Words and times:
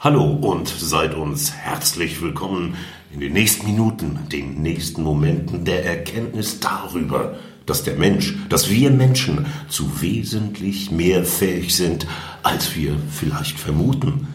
Hallo 0.00 0.30
und 0.30 0.68
seid 0.68 1.14
uns 1.14 1.50
herzlich 1.50 2.22
willkommen 2.22 2.76
in 3.12 3.18
den 3.18 3.32
nächsten 3.32 3.66
Minuten, 3.66 4.28
den 4.30 4.62
nächsten 4.62 5.02
Momenten 5.02 5.64
der 5.64 5.84
Erkenntnis 5.84 6.60
darüber, 6.60 7.36
dass 7.66 7.82
der 7.82 7.96
Mensch, 7.96 8.36
dass 8.48 8.70
wir 8.70 8.92
Menschen 8.92 9.46
zu 9.68 10.00
wesentlich 10.00 10.92
mehr 10.92 11.24
fähig 11.24 11.74
sind, 11.74 12.06
als 12.44 12.76
wir 12.76 12.94
vielleicht 13.10 13.58
vermuten. 13.58 14.28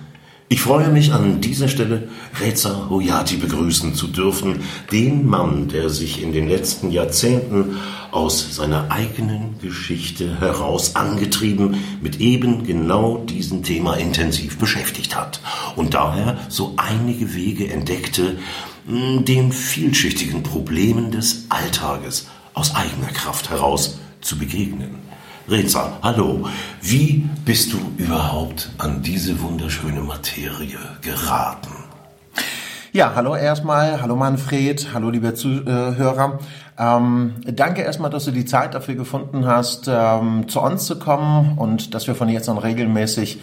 Ich 0.49 0.61
freue 0.61 0.89
mich 0.89 1.13
an 1.13 1.41
dieser 1.41 1.67
Stelle, 1.67 2.09
Reza 2.39 2.87
Hoyati 2.89 3.37
begrüßen 3.37 3.95
zu 3.95 4.07
dürfen, 4.07 4.61
den 4.91 5.25
Mann, 5.25 5.67
der 5.69 5.89
sich 5.89 6.21
in 6.21 6.31
den 6.31 6.47
letzten 6.47 6.91
Jahrzehnten 6.91 7.77
aus 8.11 8.55
seiner 8.55 8.91
eigenen 8.91 9.55
Geschichte 9.59 10.39
heraus 10.39 10.95
angetrieben 10.95 11.83
mit 12.01 12.19
eben 12.19 12.65
genau 12.65 13.17
diesem 13.17 13.63
Thema 13.63 13.95
intensiv 13.95 14.59
beschäftigt 14.59 15.15
hat 15.15 15.39
und 15.75 15.95
daher 15.95 16.37
so 16.49 16.73
einige 16.77 17.33
Wege 17.33 17.71
entdeckte, 17.71 18.37
den 18.85 19.51
vielschichtigen 19.51 20.43
Problemen 20.43 21.11
des 21.11 21.45
Alltages 21.49 22.27
aus 22.53 22.75
eigener 22.75 23.07
Kraft 23.07 23.49
heraus 23.49 23.97
zu 24.21 24.37
begegnen. 24.37 25.02
Reza, 25.49 25.97
hallo. 26.01 26.47
Wie 26.81 27.27
bist 27.43 27.73
du 27.73 27.77
überhaupt 27.97 28.69
an 28.77 29.01
diese 29.01 29.41
wunderschöne 29.41 29.99
Materie 29.99 30.79
geraten? 31.01 31.73
Ja, 32.93 33.11
hallo 33.13 33.35
erstmal, 33.35 34.01
hallo 34.01 34.15
Manfred, 34.15 34.93
hallo 34.93 35.09
liebe 35.09 35.33
Zuhörer. 35.33 36.39
Ähm, 36.79 37.33
danke 37.45 37.81
erstmal, 37.81 38.09
dass 38.09 38.23
du 38.23 38.31
die 38.31 38.45
Zeit 38.45 38.73
dafür 38.73 38.95
gefunden 38.95 39.45
hast, 39.45 39.89
ähm, 39.91 40.47
zu 40.47 40.61
uns 40.61 40.85
zu 40.85 40.97
kommen 40.97 41.57
und 41.57 41.93
dass 41.93 42.07
wir 42.07 42.15
von 42.15 42.29
jetzt 42.29 42.47
an 42.47 42.57
regelmäßig 42.57 43.41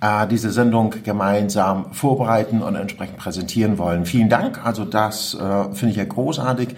äh, 0.00 0.28
diese 0.28 0.52
Sendung 0.52 0.94
gemeinsam 1.02 1.92
vorbereiten 1.92 2.62
und 2.62 2.76
entsprechend 2.76 3.16
präsentieren 3.16 3.76
wollen. 3.76 4.06
Vielen 4.06 4.28
Dank, 4.28 4.64
also 4.64 4.84
das 4.84 5.34
äh, 5.34 5.74
finde 5.74 5.90
ich 5.90 5.96
ja 5.96 6.04
großartig. 6.04 6.76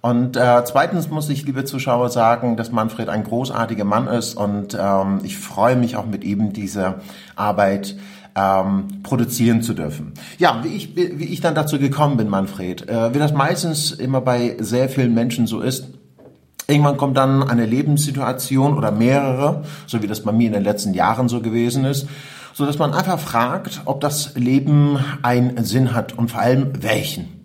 Und 0.00 0.36
äh, 0.36 0.62
zweitens 0.64 1.10
muss 1.10 1.28
ich, 1.28 1.44
liebe 1.44 1.64
Zuschauer, 1.64 2.08
sagen, 2.08 2.56
dass 2.56 2.70
Manfred 2.70 3.08
ein 3.08 3.24
großartiger 3.24 3.84
Mann 3.84 4.06
ist 4.06 4.34
und 4.34 4.76
ähm, 4.80 5.20
ich 5.24 5.36
freue 5.38 5.76
mich 5.76 5.96
auch 5.96 6.06
mit 6.06 6.22
ihm 6.22 6.52
diese 6.52 6.96
Arbeit 7.34 7.96
ähm, 8.36 9.02
produzieren 9.02 9.62
zu 9.62 9.74
dürfen. 9.74 10.12
Ja, 10.38 10.60
wie 10.62 10.68
ich, 10.68 10.94
wie 10.94 11.24
ich 11.24 11.40
dann 11.40 11.54
dazu 11.54 11.78
gekommen 11.78 12.16
bin, 12.16 12.28
Manfred, 12.28 12.88
äh, 12.88 13.12
wie 13.12 13.18
das 13.18 13.32
meistens 13.32 13.90
immer 13.90 14.20
bei 14.20 14.56
sehr 14.60 14.88
vielen 14.88 15.14
Menschen 15.14 15.46
so 15.46 15.60
ist, 15.60 15.88
irgendwann 16.68 16.96
kommt 16.96 17.16
dann 17.16 17.42
eine 17.42 17.66
Lebenssituation 17.66 18.76
oder 18.76 18.92
mehrere, 18.92 19.64
so 19.86 20.02
wie 20.02 20.06
das 20.06 20.22
bei 20.22 20.32
mir 20.32 20.46
in 20.46 20.52
den 20.52 20.64
letzten 20.64 20.94
Jahren 20.94 21.28
so 21.28 21.40
gewesen 21.40 21.84
ist, 21.84 22.06
so 22.54 22.66
dass 22.66 22.78
man 22.78 22.92
einfach 22.92 23.18
fragt, 23.18 23.82
ob 23.84 24.00
das 24.00 24.34
Leben 24.36 24.98
einen 25.22 25.64
Sinn 25.64 25.94
hat 25.94 26.16
und 26.16 26.30
vor 26.30 26.40
allem 26.40 26.70
welchen. 26.82 27.37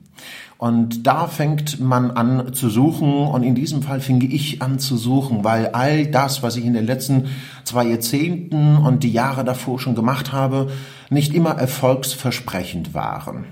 Und 0.63 1.05
da 1.05 1.27
fängt 1.27 1.81
man 1.81 2.11
an 2.11 2.53
zu 2.53 2.69
suchen 2.69 3.11
und 3.11 3.43
in 3.43 3.53
diesem 3.53 3.81
Fall 3.81 3.99
fing 3.99 4.21
ich 4.21 4.61
an 4.61 4.79
zu 4.79 4.95
suchen, 4.95 5.43
weil 5.43 5.67
all 5.73 6.07
das, 6.07 6.41
was 6.41 6.55
ich 6.55 6.63
in 6.63 6.71
den 6.71 6.85
letzten 6.85 7.25
zwei 7.65 7.83
Jahrzehnten 7.83 8.77
und 8.77 9.03
die 9.03 9.11
Jahre 9.11 9.43
davor 9.43 9.77
schon 9.77 9.93
gemacht 9.93 10.31
habe, 10.31 10.71
nicht 11.09 11.35
immer 11.35 11.49
erfolgsversprechend 11.57 12.93
waren. 12.93 13.43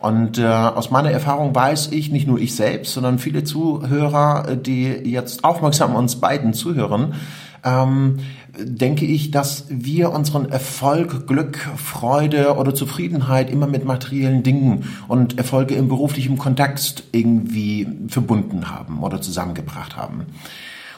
Und 0.00 0.36
äh, 0.36 0.44
aus 0.44 0.90
meiner 0.90 1.10
Erfahrung 1.10 1.54
weiß 1.54 1.92
ich, 1.92 2.10
nicht 2.10 2.26
nur 2.26 2.38
ich 2.38 2.54
selbst, 2.54 2.92
sondern 2.92 3.18
viele 3.18 3.42
Zuhörer, 3.42 4.54
die 4.56 4.84
jetzt 4.84 5.44
aufmerksam 5.44 5.94
uns 5.94 6.16
beiden 6.16 6.52
zuhören, 6.52 7.14
ähm, 7.64 8.18
denke 8.58 9.04
ich, 9.04 9.30
dass 9.30 9.66
wir 9.68 10.10
unseren 10.10 10.50
Erfolg, 10.50 11.26
Glück, 11.26 11.58
Freude 11.76 12.56
oder 12.56 12.74
Zufriedenheit 12.74 13.50
immer 13.50 13.66
mit 13.66 13.84
materiellen 13.84 14.42
Dingen 14.42 14.84
und 15.08 15.38
Erfolge 15.38 15.74
im 15.74 15.88
beruflichen 15.88 16.38
Kontext 16.38 17.04
irgendwie 17.12 17.86
verbunden 18.08 18.70
haben 18.70 19.02
oder 19.02 19.20
zusammengebracht 19.20 19.96
haben. 19.96 20.26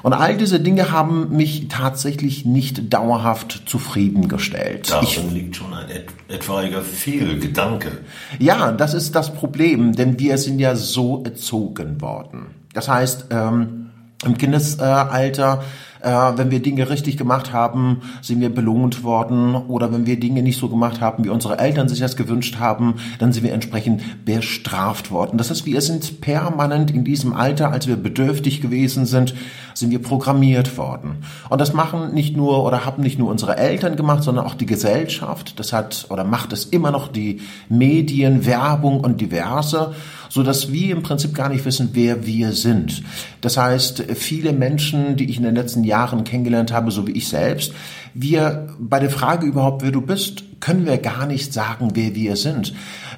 Und 0.03 0.15
all 0.15 0.37
diese 0.37 0.59
Dinge 0.59 0.91
haben 0.91 1.37
mich 1.37 1.69
tatsächlich 1.69 2.45
nicht 2.45 2.93
dauerhaft 2.93 3.63
zufriedengestellt. 3.67 4.91
Darin 4.91 5.07
ich, 5.07 5.33
liegt 5.33 5.57
schon 5.57 5.73
ein 5.73 5.89
et 5.89 6.07
etwaiger 6.29 6.83
Fehlgedanke. 6.83 7.99
Ja, 8.41 8.73
das 8.73 8.95
ist 8.95 9.15
das 9.15 9.33
Problem, 9.33 9.93
denn 9.95 10.19
wir 10.19 10.39
sind 10.39 10.59
ja 10.59 10.75
so 10.75 11.23
erzogen 11.25 12.01
worden. 12.01 12.47
Das 12.75 12.89
heißt, 12.89 13.27
ähm, 13.31 13.82
im 14.25 14.39
Kindesalter 14.39 15.63
äh, 16.03 16.33
wenn 16.37 16.51
wir 16.51 16.61
Dinge 16.61 16.91
richtig 16.91 17.17
gemacht 17.17 17.53
haben, 17.53 18.03
sind 18.21 18.41
wir 18.41 18.53
belohnt 18.53 19.05
worden 19.05 19.55
oder 19.55 19.93
wenn 19.93 20.07
wir 20.07 20.19
Dinge 20.19 20.43
nicht 20.43 20.59
so 20.59 20.69
gemacht 20.69 21.01
haben, 21.01 21.25
wie 21.25 21.29
unsere 21.29 21.59
Eltern 21.59 21.89
sich 21.89 22.01
das 22.01 22.17
gewünscht 22.17 22.57
haben, 22.59 22.97
dann 23.19 23.33
sind 23.33 23.45
wir 23.45 23.53
entsprechend 23.53 24.25
bestraft 24.25 25.11
worden. 25.11 25.39
Das 25.39 25.51
heißt, 25.51 25.65
wir 25.65 25.81
sind 25.81 26.21
permanent 26.21 26.91
in 26.91 27.05
diesem 27.05 27.33
Alter, 27.33 27.71
als 27.71 27.87
wir 27.87 27.97
bedürftig 27.97 28.61
gewesen 28.61 29.07
sind, 29.07 29.35
sind 29.75 29.91
wir 29.91 30.03
programmiert 30.03 30.77
worden. 30.77 31.25
Und 31.49 31.61
das 31.61 31.73
machen 31.73 32.13
nicht 32.13 32.37
nur 32.37 32.65
oder 32.65 32.85
haben 32.85 33.03
nicht 33.03 33.19
nur 33.19 33.31
unsere 33.31 33.57
Eltern 33.57 33.97
gemacht, 33.97 34.23
sondern 34.23 34.45
auch 34.45 34.55
die 34.55 34.67
Gesellschaft. 34.67 35.59
Das 35.59 35.73
hat 35.73 36.07
oder 36.11 36.25
macht 36.25 36.53
es 36.53 36.65
immer 36.65 36.91
noch 36.91 37.09
die 37.09 37.41
Medien, 37.69 38.45
Werbung 38.45 39.01
und 39.01 39.21
diverse 39.21 39.95
so 40.33 40.43
dass 40.43 40.73
wir 40.73 40.97
im 40.97 41.03
Prinzip 41.03 41.35
gar 41.35 41.51
nicht 41.51 41.67
wissen, 41.67 41.91
wer 41.93 42.25
wir 42.25 42.53
sind. 42.53 43.03
Das 43.43 43.59
heißt, 43.59 44.05
viele 44.15 44.55
Menschen, 44.55 45.17
die 45.17 45.29
ich 45.29 45.37
in 45.37 45.43
den 45.43 45.55
letzten 45.55 45.85
Jahren 45.85 46.25
kennengelernt 46.25 46.73
habe, 46.73 46.91
so 46.91 47.07
wie 47.07 47.13
ich 47.13 47.29
selbst, 47.29 47.75
wir 48.15 48.69
bei 48.79 48.99
der 48.99 49.11
Frage 49.11 49.45
überhaupt, 49.47 49.83
wer 49.83 49.91
du 49.91 50.01
bist, 50.01 50.45
können 50.61 50.87
wir 50.87 50.97
gar 50.97 51.27
nicht 51.27 51.53
sagen, 51.53 51.91
wer 51.93 52.15
wir 52.15 52.37
sind. 52.37 52.73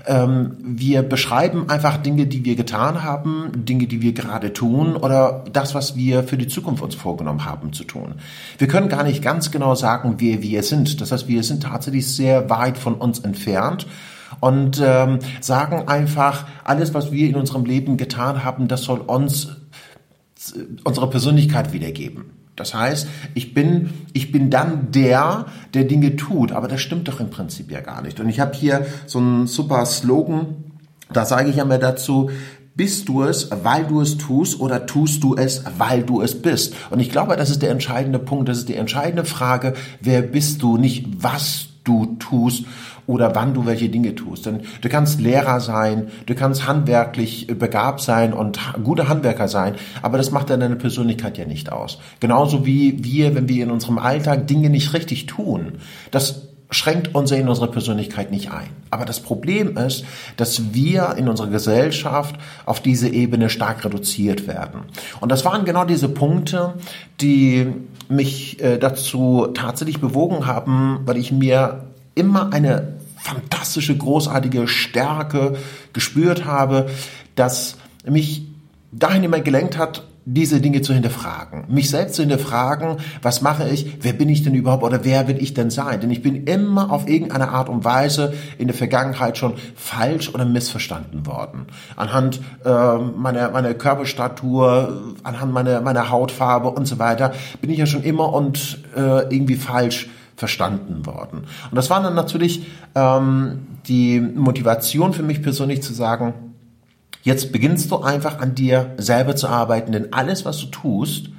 Ähm, 0.06 0.56
wir 0.60 1.02
beschreiben 1.04 1.70
einfach 1.70 1.98
Dinge, 1.98 2.26
die 2.26 2.44
wir 2.44 2.56
getan 2.56 3.04
haben, 3.04 3.52
Dinge, 3.54 3.86
die 3.86 4.02
wir 4.02 4.12
gerade 4.12 4.52
tun 4.52 4.96
oder 4.96 5.44
das, 5.52 5.72
was 5.72 5.94
wir 5.94 6.24
für 6.24 6.36
die 6.36 6.48
Zukunft 6.48 6.82
uns 6.82 6.96
vorgenommen 6.96 7.44
haben 7.44 7.72
zu 7.72 7.84
tun. 7.84 8.14
Wir 8.58 8.66
können 8.66 8.88
gar 8.88 9.04
nicht 9.04 9.22
ganz 9.22 9.52
genau 9.52 9.76
sagen, 9.76 10.16
wer 10.18 10.42
wir 10.42 10.64
sind. 10.64 11.00
Das 11.00 11.12
heißt, 11.12 11.28
wir 11.28 11.44
sind 11.44 11.62
tatsächlich 11.62 12.08
sehr 12.08 12.50
weit 12.50 12.76
von 12.76 12.94
uns 12.94 13.20
entfernt 13.20 13.86
und 14.40 14.80
ähm, 14.84 15.18
sagen 15.40 15.88
einfach, 15.88 16.46
alles, 16.64 16.94
was 16.94 17.12
wir 17.12 17.28
in 17.28 17.36
unserem 17.36 17.64
Leben 17.64 17.96
getan 17.96 18.44
haben, 18.44 18.68
das 18.68 18.82
soll 18.82 19.00
uns 19.00 19.48
unsere 20.84 21.08
Persönlichkeit 21.08 21.72
wiedergeben. 21.72 22.26
Das 22.56 22.74
heißt, 22.74 23.08
ich 23.34 23.52
bin, 23.52 23.90
ich 24.12 24.30
bin 24.30 24.48
dann 24.50 24.92
der, 24.92 25.46
der 25.72 25.84
Dinge 25.84 26.16
tut, 26.16 26.52
aber 26.52 26.68
das 26.68 26.80
stimmt 26.80 27.08
doch 27.08 27.18
im 27.18 27.30
Prinzip 27.30 27.70
ja 27.70 27.80
gar 27.80 28.02
nicht. 28.02 28.20
Und 28.20 28.28
ich 28.28 28.38
habe 28.38 28.54
hier 28.54 28.86
so 29.06 29.18
einen 29.18 29.46
super 29.46 29.84
Slogan, 29.86 30.56
da 31.12 31.24
sage 31.24 31.50
ich 31.50 31.56
ja 31.56 31.64
mir 31.64 31.78
dazu, 31.78 32.30
bist 32.76 33.08
du 33.08 33.22
es, 33.22 33.50
weil 33.62 33.84
du 33.84 34.00
es 34.00 34.18
tust 34.18 34.60
oder 34.60 34.86
tust 34.86 35.22
du 35.22 35.36
es, 35.36 35.64
weil 35.78 36.02
du 36.02 36.20
es 36.20 36.40
bist? 36.40 36.74
Und 36.90 37.00
ich 37.00 37.10
glaube, 37.10 37.36
das 37.36 37.50
ist 37.50 37.62
der 37.62 37.70
entscheidende 37.70 38.18
Punkt, 38.18 38.48
das 38.48 38.58
ist 38.58 38.68
die 38.68 38.74
entscheidende 38.74 39.24
Frage, 39.24 39.74
wer 40.00 40.22
bist 40.22 40.62
du, 40.62 40.76
nicht 40.76 41.06
was 41.22 41.68
du 41.84 42.16
tust 42.18 42.64
oder 43.06 43.34
wann 43.34 43.54
du 43.54 43.66
welche 43.66 43.88
Dinge 43.88 44.14
tust. 44.14 44.46
Denn 44.46 44.60
du 44.80 44.88
kannst 44.88 45.20
Lehrer 45.20 45.60
sein, 45.60 46.08
du 46.26 46.34
kannst 46.34 46.66
handwerklich 46.66 47.46
begabt 47.46 48.00
sein 48.00 48.32
und 48.32 48.58
guter 48.82 49.08
Handwerker 49.08 49.48
sein, 49.48 49.74
aber 50.02 50.18
das 50.18 50.30
macht 50.30 50.50
deine 50.50 50.74
Persönlichkeit 50.76 51.38
ja 51.38 51.44
nicht 51.44 51.70
aus. 51.70 51.98
Genauso 52.20 52.66
wie 52.66 53.04
wir, 53.04 53.34
wenn 53.34 53.48
wir 53.48 53.64
in 53.64 53.70
unserem 53.70 53.98
Alltag 53.98 54.46
Dinge 54.46 54.70
nicht 54.70 54.94
richtig 54.94 55.26
tun. 55.26 55.74
Das 56.10 56.53
schränkt 56.70 57.14
uns 57.14 57.30
in 57.30 57.48
unserer 57.48 57.68
Persönlichkeit 57.68 58.30
nicht 58.30 58.50
ein. 58.50 58.68
Aber 58.90 59.04
das 59.04 59.20
Problem 59.20 59.76
ist, 59.76 60.04
dass 60.36 60.74
wir 60.74 61.14
in 61.16 61.28
unserer 61.28 61.48
Gesellschaft 61.48 62.36
auf 62.66 62.80
diese 62.80 63.08
Ebene 63.08 63.48
stark 63.48 63.84
reduziert 63.84 64.46
werden. 64.46 64.80
Und 65.20 65.30
das 65.30 65.44
waren 65.44 65.64
genau 65.64 65.84
diese 65.84 66.08
Punkte, 66.08 66.74
die 67.20 67.66
mich 68.08 68.60
äh, 68.62 68.78
dazu 68.78 69.48
tatsächlich 69.54 70.00
bewogen 70.00 70.46
haben, 70.46 71.00
weil 71.04 71.16
ich 71.16 71.32
mir 71.32 71.84
immer 72.14 72.52
eine 72.52 72.94
fantastische, 73.16 73.96
großartige 73.96 74.68
Stärke 74.68 75.56
gespürt 75.92 76.44
habe, 76.44 76.90
dass 77.36 77.76
mich 78.06 78.42
dahin 78.92 79.24
immer 79.24 79.40
gelenkt 79.40 79.78
hat, 79.78 80.04
diese 80.26 80.60
Dinge 80.60 80.80
zu 80.80 80.94
hinterfragen, 80.94 81.64
mich 81.68 81.90
selbst 81.90 82.14
zu 82.14 82.22
hinterfragen, 82.22 82.96
was 83.20 83.42
mache 83.42 83.68
ich, 83.68 83.98
wer 84.00 84.14
bin 84.14 84.30
ich 84.30 84.42
denn 84.42 84.54
überhaupt 84.54 84.82
oder 84.82 85.04
wer 85.04 85.28
will 85.28 85.36
ich 85.38 85.52
denn 85.52 85.70
sein? 85.70 86.00
Denn 86.00 86.10
ich 86.10 86.22
bin 86.22 86.44
immer 86.44 86.90
auf 86.90 87.06
irgendeine 87.08 87.50
Art 87.50 87.68
und 87.68 87.84
Weise 87.84 88.32
in 88.56 88.66
der 88.66 88.76
Vergangenheit 88.76 89.36
schon 89.36 89.54
falsch 89.76 90.32
oder 90.32 90.46
missverstanden 90.46 91.26
worden. 91.26 91.66
Anhand 91.96 92.40
äh, 92.64 92.96
meiner, 92.98 93.50
meiner 93.50 93.74
Körperstatur, 93.74 95.14
anhand 95.22 95.52
meiner, 95.52 95.82
meiner 95.82 96.10
Hautfarbe 96.10 96.70
und 96.70 96.86
so 96.86 96.98
weiter 96.98 97.32
bin 97.60 97.70
ich 97.70 97.78
ja 97.78 97.86
schon 97.86 98.02
immer 98.02 98.32
und 98.32 98.78
äh, 98.96 99.22
irgendwie 99.34 99.56
falsch 99.56 100.08
verstanden 100.36 101.06
worden. 101.06 101.44
Und 101.70 101.76
das 101.76 101.90
war 101.90 102.02
dann 102.02 102.14
natürlich 102.14 102.66
ähm, 102.94 103.66
die 103.86 104.20
Motivation 104.20 105.12
für 105.12 105.22
mich 105.22 105.42
persönlich 105.42 105.82
zu 105.82 105.92
sagen, 105.92 106.53
jetzt 107.24 107.50
beginnst 107.50 107.90
du 107.90 107.96
einfach 107.96 108.38
an 108.38 108.54
dir 108.54 108.94
selber 108.98 109.34
zu 109.34 109.48
arbeiten, 109.48 109.92
denn 109.92 110.12
alles, 110.12 110.44
was 110.44 110.60
du 110.60 110.66
tust, 110.66 111.30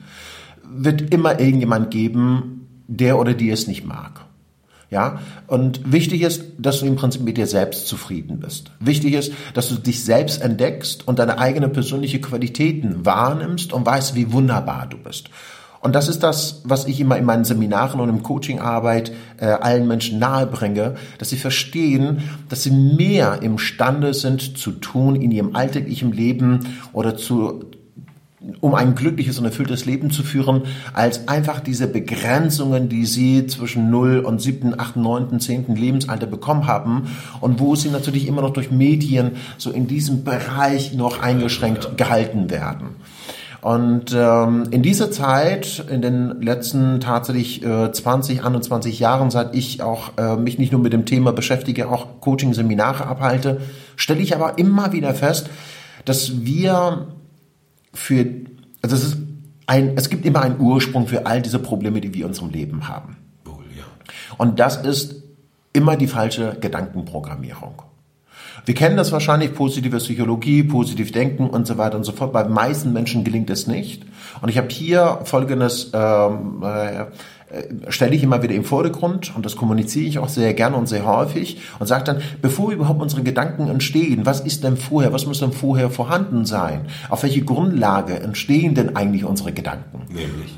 wird 0.63 1.13
immer 1.13 1.39
irgendjemand 1.39 1.91
geben, 1.91 2.67
der 2.87 3.17
oder 3.17 3.33
die 3.33 3.49
es 3.49 3.67
nicht 3.67 3.85
mag. 3.85 4.25
Ja, 4.91 5.19
und 5.47 5.91
wichtig 5.91 6.21
ist, 6.21 6.43
dass 6.59 6.79
du 6.79 6.85
im 6.85 6.95
Prinzip 6.95 7.21
mit 7.21 7.37
dir 7.37 7.47
selbst 7.47 7.87
zufrieden 7.87 8.39
bist. 8.39 8.71
Wichtig 8.79 9.13
ist, 9.13 9.33
dass 9.53 9.69
du 9.69 9.75
dich 9.75 10.03
selbst 10.03 10.41
entdeckst 10.41 11.07
und 11.07 11.17
deine 11.17 11.39
eigenen 11.39 11.71
persönliche 11.71 12.21
Qualitäten 12.21 13.05
wahrnimmst 13.05 13.73
und 13.73 13.85
weißt, 13.85 14.15
wie 14.15 14.31
wunderbar 14.31 14.87
du 14.87 14.97
bist. 14.97 15.29
Und 15.85 15.93
das 15.93 16.07
ist 16.07 16.23
das, 16.23 16.61
was 16.63 16.87
ich 16.87 16.99
immer 16.99 17.15
in 17.15 17.25
meinen 17.25 17.45
Seminaren 17.45 17.99
und 17.99 18.09
im 18.09 18.23
Coachingarbeit 18.23 19.11
äh, 19.37 19.45
allen 19.45 19.87
Menschen 19.87 20.17
nahebringe, 20.17 20.95
dass 21.19 21.29
sie 21.29 21.37
verstehen, 21.37 22.23
dass 22.49 22.63
sie 22.63 22.71
mehr 22.71 23.43
imstande 23.43 24.15
sind 24.15 24.57
zu 24.57 24.71
tun 24.71 25.15
in 25.15 25.29
ihrem 25.29 25.55
alltäglichen 25.55 26.11
Leben 26.11 26.61
oder 26.91 27.15
zu 27.15 27.65
um 28.61 28.73
ein 28.73 28.95
glückliches 28.95 29.37
und 29.37 29.45
erfülltes 29.45 29.85
Leben 29.85 30.09
zu 30.09 30.23
führen, 30.23 30.63
als 30.93 31.27
einfach 31.27 31.59
diese 31.59 31.85
Begrenzungen, 31.85 32.89
die 32.89 33.05
sie 33.05 33.45
zwischen 33.45 33.91
0 33.91 34.19
und 34.19 34.41
7., 34.41 34.79
8., 34.79 34.95
9., 34.95 35.39
10. 35.39 35.75
Lebensalter 35.75 36.25
bekommen 36.25 36.65
haben 36.65 37.09
und 37.41 37.59
wo 37.59 37.75
sie 37.75 37.89
natürlich 37.89 38.27
immer 38.27 38.41
noch 38.41 38.53
durch 38.53 38.71
Medien 38.71 39.33
so 39.59 39.69
in 39.69 39.85
diesem 39.85 40.23
Bereich 40.23 40.93
noch 40.93 41.21
eingeschränkt 41.21 41.95
gehalten 41.95 42.49
werden. 42.49 42.95
Und 43.65 44.13
ähm, 44.15 44.67
in 44.69 44.83
dieser 44.83 45.09
Zeit, 45.09 45.83
in 45.89 46.03
den 46.03 46.39
letzten 46.39 46.99
tatsächlich 46.99 47.65
äh, 47.65 47.91
20, 47.91 48.43
21 48.43 48.99
Jahren, 48.99 49.31
seit 49.31 49.55
ich 49.55 49.81
auch 49.81 50.15
äh, 50.19 50.35
mich 50.35 50.59
nicht 50.59 50.71
nur 50.71 50.79
mit 50.81 50.93
dem 50.93 51.07
Thema 51.07 51.33
beschäftige, 51.33 51.89
auch 51.89 52.21
Coaching-Seminare 52.21 53.07
abhalte, 53.07 53.61
stelle 53.95 54.19
ich 54.19 54.35
aber 54.35 54.59
immer 54.59 54.93
wieder 54.93 55.15
fest, 55.15 55.49
dass 56.05 56.45
wir 56.45 57.07
für, 57.91 58.27
also 58.83 58.95
es 58.97 59.03
ist 59.03 59.17
ein, 59.65 59.93
es 59.97 60.11
gibt 60.11 60.27
immer 60.27 60.43
einen 60.43 60.59
Ursprung 60.59 61.07
für 61.07 61.25
all 61.25 61.41
diese 61.41 61.57
Probleme, 61.57 62.01
die 62.01 62.13
wir 62.13 62.25
in 62.25 62.27
unserem 62.27 62.51
Leben 62.51 62.87
haben. 62.87 63.17
Ja. 63.47 63.85
Und 64.37 64.59
das 64.59 64.77
ist 64.77 65.23
immer 65.73 65.95
die 65.95 66.05
falsche 66.05 66.55
Gedankenprogrammierung. 66.61 67.81
Wir 68.65 68.73
kennen 68.75 68.97
das 68.97 69.11
wahrscheinlich, 69.11 69.53
positive 69.53 69.97
Psychologie, 69.97 70.63
positiv 70.63 71.11
denken 71.11 71.49
und 71.49 71.67
so 71.67 71.77
weiter 71.77 71.97
und 71.97 72.03
so 72.03 72.11
fort. 72.11 72.33
Bei 72.33 72.43
meisten 72.43 72.93
Menschen 72.93 73.23
gelingt 73.23 73.49
es 73.49 73.67
nicht. 73.67 74.03
Und 74.41 74.49
ich 74.49 74.57
habe 74.57 74.69
hier 74.69 75.19
folgendes, 75.23 75.91
ähm, 75.93 76.63
äh, 76.63 77.05
stelle 77.89 78.15
ich 78.15 78.23
immer 78.23 78.41
wieder 78.41 78.55
im 78.55 78.63
Vordergrund 78.63 79.33
und 79.35 79.45
das 79.45 79.55
kommuniziere 79.55 80.07
ich 80.07 80.19
auch 80.19 80.29
sehr 80.29 80.53
gerne 80.55 80.75
und 80.77 80.87
sehr 80.87 81.05
häufig 81.05 81.61
und 81.79 81.85
sage 81.85 82.03
dann, 82.03 82.21
bevor 82.41 82.71
überhaupt 82.71 83.01
unsere 83.01 83.21
Gedanken 83.21 83.69
entstehen, 83.69 84.25
was 84.25 84.41
ist 84.41 84.63
denn 84.63 84.77
vorher, 84.77 85.13
was 85.13 85.27
muss 85.27 85.39
denn 85.39 85.53
vorher 85.53 85.91
vorhanden 85.91 86.45
sein? 86.45 86.87
Auf 87.09 87.21
welche 87.21 87.43
Grundlage 87.43 88.19
entstehen 88.19 88.73
denn 88.73 88.95
eigentlich 88.95 89.25
unsere 89.25 89.53
Gedanken? 89.53 90.01
Nämlich 90.09 90.55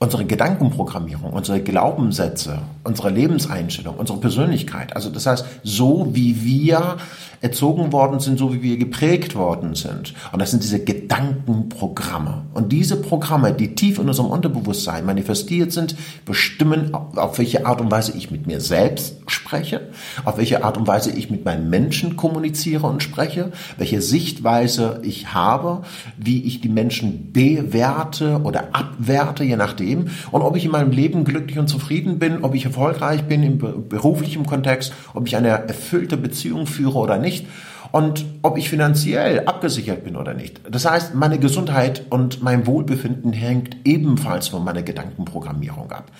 unsere 0.00 0.24
Gedankenprogrammierung, 0.24 1.32
unsere 1.32 1.60
Glaubenssätze, 1.60 2.60
unsere 2.84 3.10
Lebenseinstellung, 3.10 3.96
unsere 3.96 4.20
Persönlichkeit. 4.20 4.94
Also 4.94 5.10
das 5.10 5.26
heißt, 5.26 5.44
so 5.64 6.08
wie 6.12 6.44
wir 6.44 6.98
erzogen 7.40 7.92
worden 7.92 8.20
sind, 8.20 8.38
so 8.38 8.52
wie 8.52 8.62
wir 8.62 8.76
geprägt 8.76 9.34
worden 9.34 9.74
sind. 9.74 10.14
Und 10.32 10.40
das 10.40 10.50
sind 10.50 10.62
diese 10.62 10.82
Gedankenprogramme. 10.84 12.44
Und 12.54 12.72
diese 12.72 12.96
Programme, 12.96 13.52
die 13.52 13.74
tief 13.74 13.98
in 13.98 14.08
unserem 14.08 14.30
Unterbewusstsein 14.30 15.04
manifestiert 15.04 15.72
sind, 15.72 15.96
bestimmen, 16.24 16.94
auf 16.94 17.38
welche 17.38 17.66
Art 17.66 17.80
und 17.80 17.90
Weise 17.90 18.12
ich 18.16 18.30
mit 18.30 18.46
mir 18.46 18.60
selbst 18.60 19.16
spreche, 19.26 19.88
auf 20.24 20.38
welche 20.38 20.64
Art 20.64 20.76
und 20.76 20.86
Weise 20.86 21.10
ich 21.10 21.30
mit 21.30 21.44
meinen 21.44 21.70
Menschen 21.70 22.16
kommuniziere 22.16 22.86
und 22.86 23.02
spreche, 23.02 23.52
welche 23.76 24.00
Sichtweise 24.00 25.00
ich 25.02 25.32
habe, 25.32 25.82
wie 26.16 26.42
ich 26.42 26.60
die 26.60 26.68
Menschen 26.68 27.32
bewerte 27.32 28.40
oder 28.42 28.68
abwerte, 28.72 29.44
je 29.44 29.56
nachdem, 29.56 29.87
und 29.94 30.42
ob 30.42 30.56
ich 30.56 30.64
in 30.64 30.70
meinem 30.70 30.90
Leben 30.90 31.24
glücklich 31.24 31.58
und 31.58 31.68
zufrieden 31.68 32.18
bin, 32.18 32.44
ob 32.44 32.54
ich 32.54 32.64
erfolgreich 32.64 33.24
bin 33.24 33.42
im 33.42 33.58
beruflichen 33.88 34.46
Kontext, 34.46 34.92
ob 35.14 35.26
ich 35.26 35.36
eine 35.36 35.48
erfüllte 35.48 36.16
Beziehung 36.16 36.66
führe 36.66 36.98
oder 36.98 37.18
nicht 37.18 37.46
und 37.92 38.26
ob 38.42 38.58
ich 38.58 38.68
finanziell 38.68 39.40
abgesichert 39.46 40.04
bin 40.04 40.16
oder 40.16 40.34
nicht. 40.34 40.60
Das 40.70 40.84
heißt, 40.88 41.14
meine 41.14 41.38
Gesundheit 41.38 42.02
und 42.10 42.42
mein 42.42 42.66
Wohlbefinden 42.66 43.32
hängt 43.32 43.76
ebenfalls 43.84 44.48
von 44.48 44.64
meiner 44.64 44.82
Gedankenprogrammierung 44.82 45.90
ab. 45.90 46.10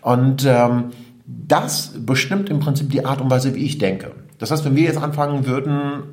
Und 0.00 0.44
ähm, 0.46 0.90
das 1.26 1.92
bestimmt 1.98 2.48
im 2.48 2.60
Prinzip 2.60 2.90
die 2.90 3.04
Art 3.04 3.20
und 3.20 3.30
Weise, 3.30 3.54
wie 3.54 3.64
ich 3.64 3.78
denke. 3.78 4.12
Das 4.38 4.50
heißt, 4.50 4.64
wenn 4.64 4.76
wir 4.76 4.84
jetzt 4.84 4.98
anfangen 4.98 5.46
würden, 5.46 6.04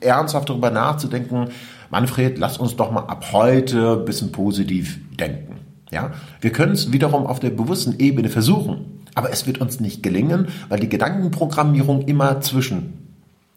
ernsthaft 0.00 0.50
darüber 0.50 0.70
nachzudenken, 0.70 1.48
Manfred, 1.90 2.38
lass 2.38 2.58
uns 2.58 2.76
doch 2.76 2.92
mal 2.92 3.00
ab 3.00 3.32
heute 3.32 3.98
ein 3.98 4.04
bisschen 4.04 4.30
positiv 4.30 4.98
denken. 5.18 5.59
Ja, 5.90 6.12
wir 6.40 6.52
können 6.52 6.72
es 6.72 6.92
wiederum 6.92 7.26
auf 7.26 7.40
der 7.40 7.50
bewussten 7.50 7.98
Ebene 7.98 8.28
versuchen, 8.28 9.04
aber 9.14 9.32
es 9.32 9.46
wird 9.46 9.58
uns 9.58 9.80
nicht 9.80 10.02
gelingen, 10.02 10.48
weil 10.68 10.80
die 10.80 10.88
Gedankenprogrammierung 10.88 12.02
immer 12.02 12.40
zwischen 12.40 13.00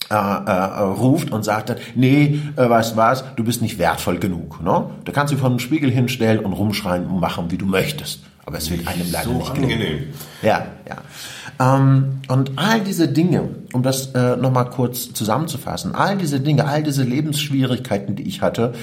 äh, 0.10 0.16
äh, 0.16 0.80
ruft 0.82 1.32
und 1.32 1.44
sagt 1.44 1.70
dann, 1.70 1.78
nee, 1.96 2.40
äh, 2.56 2.70
weißt 2.70 2.98
was, 2.98 3.24
du 3.36 3.44
bist 3.44 3.62
nicht 3.62 3.80
wertvoll 3.80 4.20
genug. 4.20 4.62
Ne? 4.62 4.86
Du 5.06 5.12
kannst 5.12 5.32
dich 5.32 5.40
vor 5.40 5.50
den 5.50 5.60
Spiegel 5.60 5.90
hinstellen 5.90 6.40
und 6.40 6.54
rumschreien 6.54 7.06
und 7.08 7.20
machen, 7.20 7.52
wie 7.52 7.58
du 7.58 7.66
möchtest. 7.66 8.22
Aber 8.46 8.58
es 8.58 8.70
wird 8.70 8.86
einem 8.88 9.10
leider 9.12 9.30
so 9.30 9.38
nicht 9.38 9.54
gelingen. 9.54 9.80
Angenehm. 9.80 10.04
Ja, 10.42 10.66
ja. 10.88 11.78
Ähm, 11.78 12.20
und 12.28 12.52
all 12.58 12.82
diese 12.82 13.08
Dinge, 13.08 13.50
um 13.72 13.84
das 13.84 14.08
äh, 14.14 14.36
nochmal 14.36 14.70
kurz 14.70 15.14
zusammenzufassen, 15.14 15.96
all 15.96 16.18
diese 16.18 16.40
Dinge, 16.40 16.66
all 16.66 16.84
diese 16.84 17.04
Lebensschwierigkeiten, 17.04 18.16
die 18.16 18.24
ich 18.24 18.42
hatte, 18.42 18.74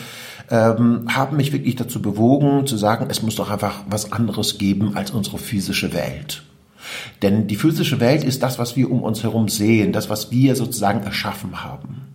ähm, 0.50 1.06
haben 1.08 1.36
mich 1.36 1.52
wirklich 1.52 1.76
dazu 1.76 2.02
bewogen, 2.02 2.66
zu 2.66 2.76
sagen, 2.76 3.06
es 3.08 3.22
muss 3.22 3.36
doch 3.36 3.50
einfach 3.50 3.84
was 3.88 4.12
anderes 4.12 4.58
geben 4.58 4.96
als 4.96 5.10
unsere 5.10 5.38
physische 5.38 5.92
Welt. 5.92 6.42
Denn 7.22 7.46
die 7.46 7.56
physische 7.56 8.00
Welt 8.00 8.24
ist 8.24 8.42
das, 8.42 8.58
was 8.58 8.76
wir 8.76 8.90
um 8.90 9.02
uns 9.02 9.22
herum 9.22 9.48
sehen, 9.48 9.92
das, 9.92 10.10
was 10.10 10.30
wir 10.30 10.56
sozusagen 10.56 11.02
erschaffen 11.02 11.62
haben. 11.62 12.10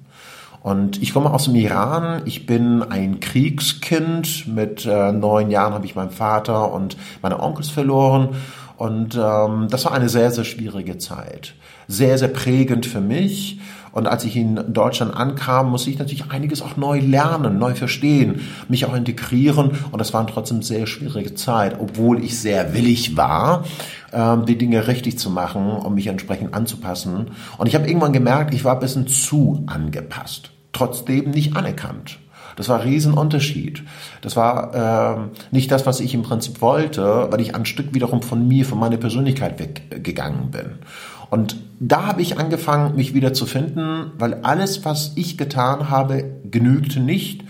Und 0.61 1.01
ich 1.01 1.13
komme 1.13 1.31
aus 1.31 1.45
dem 1.45 1.53
Iran. 1.53 2.23
Ich 2.25 2.47
bin 2.47 2.81
ein 2.81 3.19
Kriegskind. 3.19 4.47
Mit 4.47 4.85
äh, 4.85 5.11
neun 5.11 5.51
Jahren 5.51 5.75
habe 5.75 5.85
ich 5.85 5.95
meinen 5.95 6.09
Vater 6.09 6.73
und 6.73 6.97
meine 7.21 7.39
Onkels 7.39 7.69
verloren. 7.69 8.29
Und 8.75 9.15
ähm, 9.15 9.67
das 9.69 9.85
war 9.85 9.91
eine 9.91 10.09
sehr, 10.09 10.31
sehr 10.31 10.43
schwierige 10.43 10.97
Zeit. 10.97 11.53
Sehr, 11.87 12.17
sehr 12.17 12.29
prägend 12.29 12.85
für 12.85 13.01
mich. 13.01 13.59
Und 13.91 14.07
als 14.07 14.25
ich 14.25 14.35
in 14.35 14.73
Deutschland 14.73 15.15
ankam, 15.15 15.71
musste 15.71 15.89
ich 15.89 15.97
natürlich 15.97 16.29
einiges 16.29 16.61
auch 16.61 16.75
neu 16.75 16.99
lernen, 16.99 17.57
neu 17.57 17.75
verstehen, 17.75 18.41
mich 18.67 18.85
auch 18.85 18.93
integrieren. 18.93 19.71
Und 19.91 19.99
das 19.99 20.13
war 20.13 20.27
trotzdem 20.27 20.61
sehr 20.61 20.85
schwierige 20.85 21.33
Zeit, 21.35 21.79
obwohl 21.79 22.23
ich 22.23 22.37
sehr 22.37 22.73
willig 22.73 23.15
war, 23.15 23.63
ähm, 24.11 24.45
die 24.45 24.57
Dinge 24.57 24.87
richtig 24.87 25.17
zu 25.17 25.29
machen, 25.29 25.69
um 25.69 25.95
mich 25.95 26.07
entsprechend 26.07 26.53
anzupassen. 26.53 27.31
Und 27.57 27.67
ich 27.67 27.75
habe 27.75 27.87
irgendwann 27.87 28.13
gemerkt, 28.13 28.53
ich 28.53 28.65
war 28.65 28.73
ein 28.73 28.81
bisschen 28.81 29.07
zu 29.07 29.63
angepasst 29.67 30.51
trotzdem 30.75 31.31
nicht 31.31 31.55
anerkannt. 31.55 32.19
Das 32.57 32.69
war 32.69 32.79
ein 32.79 32.87
Riesenunterschied. 32.87 33.83
Das 34.21 34.35
war 34.35 35.27
äh, 35.33 35.39
nicht 35.51 35.71
das, 35.71 35.85
was 35.85 35.99
ich 35.99 36.13
im 36.13 36.21
Prinzip 36.21 36.61
wollte, 36.61 37.27
weil 37.29 37.41
ich 37.41 37.53
ein 37.55 37.65
Stück 37.65 37.93
wiederum 37.93 38.21
von 38.21 38.47
mir, 38.47 38.65
von 38.65 38.79
meiner 38.79 38.97
Persönlichkeit 38.97 39.59
weggegangen 39.59 40.51
bin. 40.51 40.79
Und 41.35 41.57
da 41.81 42.05
habe 42.05 42.21
ich 42.21 42.39
angefangen, 42.39 42.95
mich 42.95 43.13
wieder 43.13 43.33
zu 43.33 43.45
finden, 43.45 44.13
weil 44.17 44.35
alles, 44.35 44.85
was 44.85 45.11
ich 45.15 45.37
getan 45.37 45.89
habe, 45.89 46.23
genügte 46.49 47.01
nicht, 47.01 47.43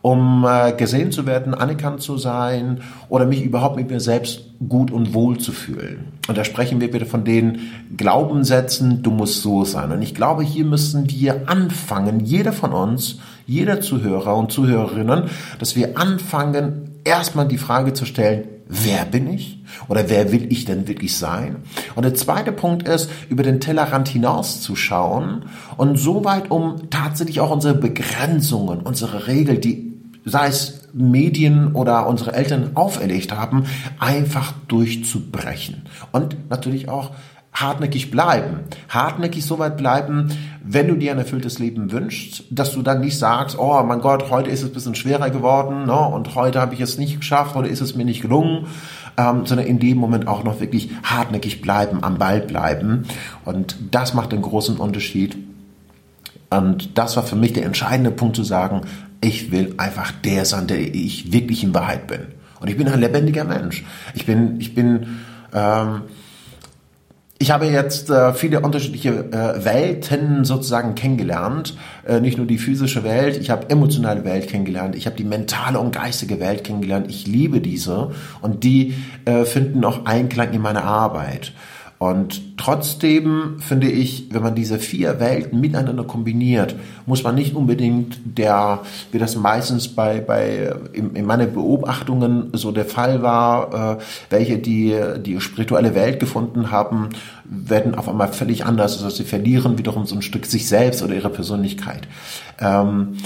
um 0.00 0.46
äh, 0.48 0.72
gesehen 0.74 1.10
zu 1.10 1.26
werden, 1.26 1.52
anerkannt 1.52 2.02
zu 2.02 2.18
sein 2.18 2.82
oder 3.08 3.26
mich 3.26 3.42
überhaupt 3.42 3.74
mit 3.74 3.90
mir 3.90 3.98
selbst 3.98 4.44
gut 4.68 4.92
und 4.92 5.12
wohl 5.12 5.38
zu 5.38 5.50
fühlen. 5.50 6.12
Und 6.28 6.38
da 6.38 6.44
sprechen 6.44 6.80
wir 6.80 6.88
bitte 6.88 7.04
von 7.04 7.24
den 7.24 7.58
Glaubenssätzen, 7.96 9.02
du 9.02 9.10
musst 9.10 9.42
so 9.42 9.64
sein. 9.64 9.90
Und 9.90 10.02
ich 10.02 10.14
glaube, 10.14 10.44
hier 10.44 10.64
müssen 10.64 11.10
wir 11.10 11.48
anfangen, 11.48 12.20
jeder 12.20 12.52
von 12.52 12.72
uns, 12.72 13.18
jeder 13.48 13.80
Zuhörer 13.80 14.36
und 14.36 14.52
Zuhörerinnen, 14.52 15.24
dass 15.58 15.74
wir 15.74 15.98
anfangen, 15.98 16.92
erstmal 17.02 17.48
die 17.48 17.58
Frage 17.58 17.92
zu 17.92 18.04
stellen, 18.04 18.44
wer 18.72 19.04
bin 19.04 19.32
ich? 19.32 19.58
Oder 19.88 20.08
wer 20.08 20.32
will 20.32 20.50
ich 20.50 20.64
denn 20.64 20.88
wirklich 20.88 21.16
sein? 21.16 21.56
Und 21.94 22.04
der 22.04 22.14
zweite 22.14 22.52
Punkt 22.52 22.88
ist, 22.88 23.10
über 23.28 23.42
den 23.42 23.60
Tellerrand 23.60 24.08
hinaus 24.08 24.62
zu 24.62 24.76
schauen 24.76 25.44
und 25.76 25.98
so 25.98 26.24
weit, 26.24 26.50
um 26.50 26.90
tatsächlich 26.90 27.40
auch 27.40 27.50
unsere 27.50 27.74
Begrenzungen, 27.74 28.80
unsere 28.80 29.26
Regeln, 29.26 29.60
die 29.60 29.92
sei 30.24 30.48
es 30.48 30.88
Medien 30.94 31.74
oder 31.74 32.06
unsere 32.06 32.32
Eltern 32.32 32.72
auferlegt 32.74 33.32
haben, 33.32 33.64
einfach 33.98 34.52
durchzubrechen. 34.68 35.82
Und 36.12 36.36
natürlich 36.50 36.88
auch 36.88 37.10
hartnäckig 37.52 38.10
bleiben. 38.10 38.60
Hartnäckig 38.88 39.44
so 39.44 39.58
weit 39.58 39.76
bleiben, 39.76 40.30
wenn 40.64 40.88
du 40.88 40.94
dir 40.94 41.12
ein 41.12 41.18
erfülltes 41.18 41.58
Leben 41.58 41.92
wünschst, 41.92 42.44
dass 42.50 42.72
du 42.72 42.82
dann 42.82 43.00
nicht 43.00 43.18
sagst, 43.18 43.58
oh 43.58 43.82
mein 43.82 44.00
Gott, 44.00 44.30
heute 44.30 44.50
ist 44.50 44.62
es 44.62 44.70
ein 44.70 44.72
bisschen 44.72 44.94
schwerer 44.94 45.30
geworden 45.30 45.84
ne, 45.86 45.98
und 46.08 46.34
heute 46.34 46.60
habe 46.60 46.74
ich 46.74 46.80
es 46.80 46.98
nicht 46.98 47.20
geschafft 47.20 47.54
oder 47.56 47.68
ist 47.68 47.82
es 47.82 47.94
mir 47.94 48.04
nicht 48.04 48.22
gelungen, 48.22 48.66
ähm, 49.18 49.44
sondern 49.44 49.66
in 49.66 49.78
dem 49.78 49.98
Moment 49.98 50.26
auch 50.28 50.44
noch 50.44 50.60
wirklich 50.60 50.90
hartnäckig 51.02 51.60
bleiben, 51.60 52.02
am 52.02 52.16
Ball 52.16 52.40
bleiben. 52.40 53.04
Und 53.44 53.76
das 53.90 54.14
macht 54.14 54.32
den 54.32 54.42
großen 54.42 54.78
Unterschied. 54.78 55.36
Und 56.48 56.96
das 56.98 57.16
war 57.16 57.22
für 57.22 57.36
mich 57.36 57.52
der 57.52 57.64
entscheidende 57.64 58.10
Punkt 58.10 58.36
zu 58.36 58.44
sagen, 58.44 58.82
ich 59.20 59.52
will 59.52 59.74
einfach 59.76 60.10
der 60.10 60.44
sein, 60.44 60.66
der 60.66 60.80
ich 60.80 61.32
wirklich 61.32 61.62
in 61.62 61.74
Wahrheit 61.74 62.06
bin. 62.06 62.20
Und 62.60 62.68
ich 62.68 62.76
bin 62.76 62.88
ein 62.88 63.00
lebendiger 63.00 63.44
Mensch. 63.44 63.84
Ich 64.14 64.26
bin, 64.26 64.60
ich 64.60 64.74
bin, 64.74 65.20
ähm, 65.52 66.02
ich 67.42 67.50
habe 67.50 67.66
jetzt 67.66 68.08
äh, 68.08 68.34
viele 68.34 68.60
unterschiedliche 68.60 69.10
äh, 69.10 69.64
Welten 69.64 70.44
sozusagen 70.44 70.94
kennengelernt. 70.94 71.76
Äh, 72.06 72.20
nicht 72.20 72.38
nur 72.38 72.46
die 72.46 72.56
physische 72.56 73.02
Welt, 73.02 73.36
ich 73.36 73.50
habe 73.50 73.68
emotionale 73.68 74.24
Welt 74.24 74.46
kennengelernt, 74.46 74.94
ich 74.94 75.06
habe 75.06 75.16
die 75.16 75.24
mentale 75.24 75.80
und 75.80 75.92
geistige 75.92 76.38
Welt 76.38 76.62
kennengelernt. 76.62 77.08
Ich 77.10 77.26
liebe 77.26 77.60
diese 77.60 78.12
und 78.42 78.62
die 78.62 78.94
äh, 79.24 79.44
finden 79.44 79.84
auch 79.84 80.06
Einklang 80.06 80.52
in 80.52 80.62
meiner 80.62 80.84
Arbeit. 80.84 81.52
Und 82.02 82.58
trotzdem 82.58 83.60
finde 83.60 83.88
ich, 83.88 84.26
wenn 84.32 84.42
man 84.42 84.56
diese 84.56 84.80
vier 84.80 85.20
Welten 85.20 85.60
miteinander 85.60 86.02
kombiniert, 86.02 86.74
muss 87.06 87.22
man 87.22 87.36
nicht 87.36 87.54
unbedingt 87.54 88.18
der, 88.24 88.80
wie 89.12 89.20
das 89.20 89.36
meistens 89.36 89.86
bei, 89.86 90.20
bei 90.20 90.74
in, 90.92 91.14
in 91.14 91.24
meinen 91.24 91.52
Beobachtungen 91.52 92.50
so 92.54 92.72
der 92.72 92.86
Fall 92.86 93.22
war, 93.22 93.98
äh, 94.00 94.02
welche 94.30 94.58
die 94.58 95.00
die 95.24 95.40
spirituelle 95.40 95.94
Welt 95.94 96.18
gefunden 96.18 96.72
haben, 96.72 97.10
werden 97.44 97.94
auf 97.94 98.08
einmal 98.08 98.32
völlig 98.32 98.64
anders. 98.66 99.00
Also 99.00 99.16
sie 99.16 99.22
verlieren 99.22 99.78
wiederum 99.78 100.04
so 100.04 100.16
ein 100.16 100.22
Stück 100.22 100.46
sich 100.46 100.66
selbst 100.66 101.04
oder 101.04 101.14
ihre 101.14 101.30
Persönlichkeit. 101.30 102.08
Ähm, 102.58 103.18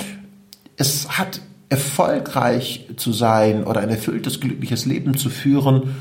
es 0.76 1.16
hat 1.16 1.40
erfolgreich 1.71 2.90
zu 2.97 3.14
sein 3.14 3.64
oder 3.64 3.80
ein 3.80 3.88
erfülltes, 3.88 4.38
glückliches 4.38 4.85
Leben 4.85 5.16
zu 5.16 5.30
führen, 5.30 5.95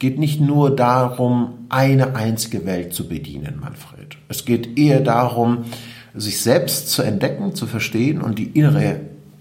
geht 0.00 0.18
nicht 0.18 0.40
nur 0.40 0.74
darum, 0.74 1.66
eine 1.68 2.16
einzige 2.16 2.64
Welt 2.66 2.94
zu 2.94 3.06
bedienen, 3.06 3.60
Manfred. 3.60 4.16
Es 4.28 4.46
geht 4.46 4.78
eher 4.78 5.00
darum, 5.00 5.66
sich 6.14 6.40
selbst 6.40 6.90
zu 6.90 7.02
entdecken, 7.02 7.54
zu 7.54 7.66
verstehen 7.66 8.22
und 8.22 8.38
die 8.38 8.48
innere 8.58 9.00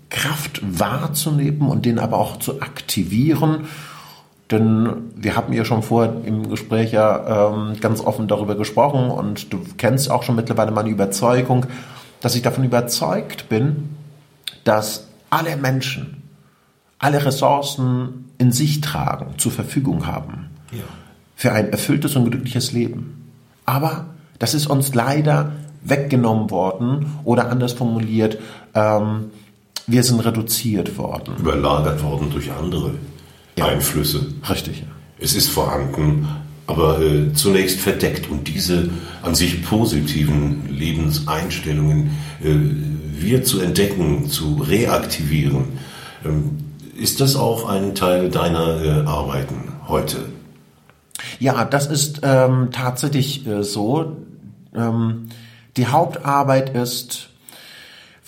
Kraft 0.10 0.62
wahrzunehmen 0.62 1.70
und 1.70 1.86
den 1.86 1.98
aber 1.98 2.18
auch 2.18 2.38
zu 2.40 2.62
aktivieren. 2.62 3.68
Denn 4.52 5.12
wir 5.16 5.38
haben 5.38 5.54
ja 5.54 5.64
schon 5.64 5.82
vorher 5.82 6.14
im 6.26 6.50
Gespräch 6.50 6.92
ja 6.92 7.52
ähm, 7.52 7.80
ganz 7.80 8.02
offen 8.02 8.28
darüber 8.28 8.56
gesprochen 8.56 9.10
und 9.10 9.54
du 9.54 9.62
kennst 9.78 10.12
auch 10.12 10.24
schon 10.24 10.36
mittlerweile 10.36 10.72
meine 10.72 10.90
Überzeugung, 10.90 11.68
dass 12.20 12.36
ich 12.36 12.42
davon 12.42 12.66
überzeugt 12.66 13.48
bin, 13.48 13.96
dass 14.66 15.08
alle 15.30 15.56
Menschen 15.56 16.24
alle 17.02 17.26
Ressourcen 17.26 18.26
in 18.38 18.52
sich 18.52 18.82
tragen, 18.82 19.36
zur 19.38 19.54
Verfügung 19.54 20.06
haben 20.06 20.49
ja. 20.72 20.84
für 21.36 21.52
ein 21.52 21.72
erfülltes 21.72 22.16
und 22.16 22.30
glückliches 22.30 22.72
Leben. 22.72 23.32
Aber 23.66 24.08
das 24.40 24.54
ist 24.54 24.68
uns 24.68 24.94
leider 24.96 25.52
weggenommen 25.84 26.50
worden 26.50 27.18
oder 27.24 27.50
anders 27.50 27.74
formuliert, 27.74 28.38
ähm, 28.74 29.32
wir 29.88 30.04
sind 30.04 30.20
reduziert 30.20 30.98
worden. 30.98 31.36
Überlagert 31.40 32.04
worden 32.04 32.30
durch 32.32 32.52
andere 32.52 32.92
ja. 33.58 33.66
Einflüsse. 33.66 34.28
Richtig. 34.50 34.82
Ja. 34.82 34.88
Es 35.20 35.36
ist 35.36 35.50
vorhanden, 35.50 36.28
aber 36.68 37.02
äh, 37.02 37.34
zunächst 37.34 37.80
verdeckt. 37.80 38.30
Und 38.30 38.48
diese 38.48 38.90
an 39.22 39.36
sich 39.36 39.64
positiven 39.64 40.70
Lebenseinstellungen 40.70 42.12
äh, 42.42 42.56
wir 43.22 43.44
zu 43.44 43.60
entdecken, 43.60 44.30
zu 44.30 44.56
reaktivieren, 44.58 45.66
ähm, 46.24 46.58
ist 46.98 47.22
das 47.22 47.36
auch 47.36 47.68
ein 47.68 47.96
Teil 47.96 48.30
deiner 48.30 48.84
äh, 48.84 48.90
Arbeiten 49.08 49.74
heute? 49.88 50.18
Ja, 51.40 51.66
das 51.66 51.88
ist 51.88 52.22
ähm, 52.24 52.70
tatsächlich 52.72 53.48
äh, 53.48 53.64
so. 53.64 54.18
Ähm, 54.76 55.30
die 55.78 55.88
Hauptarbeit 55.88 56.76
ist, 56.76 57.30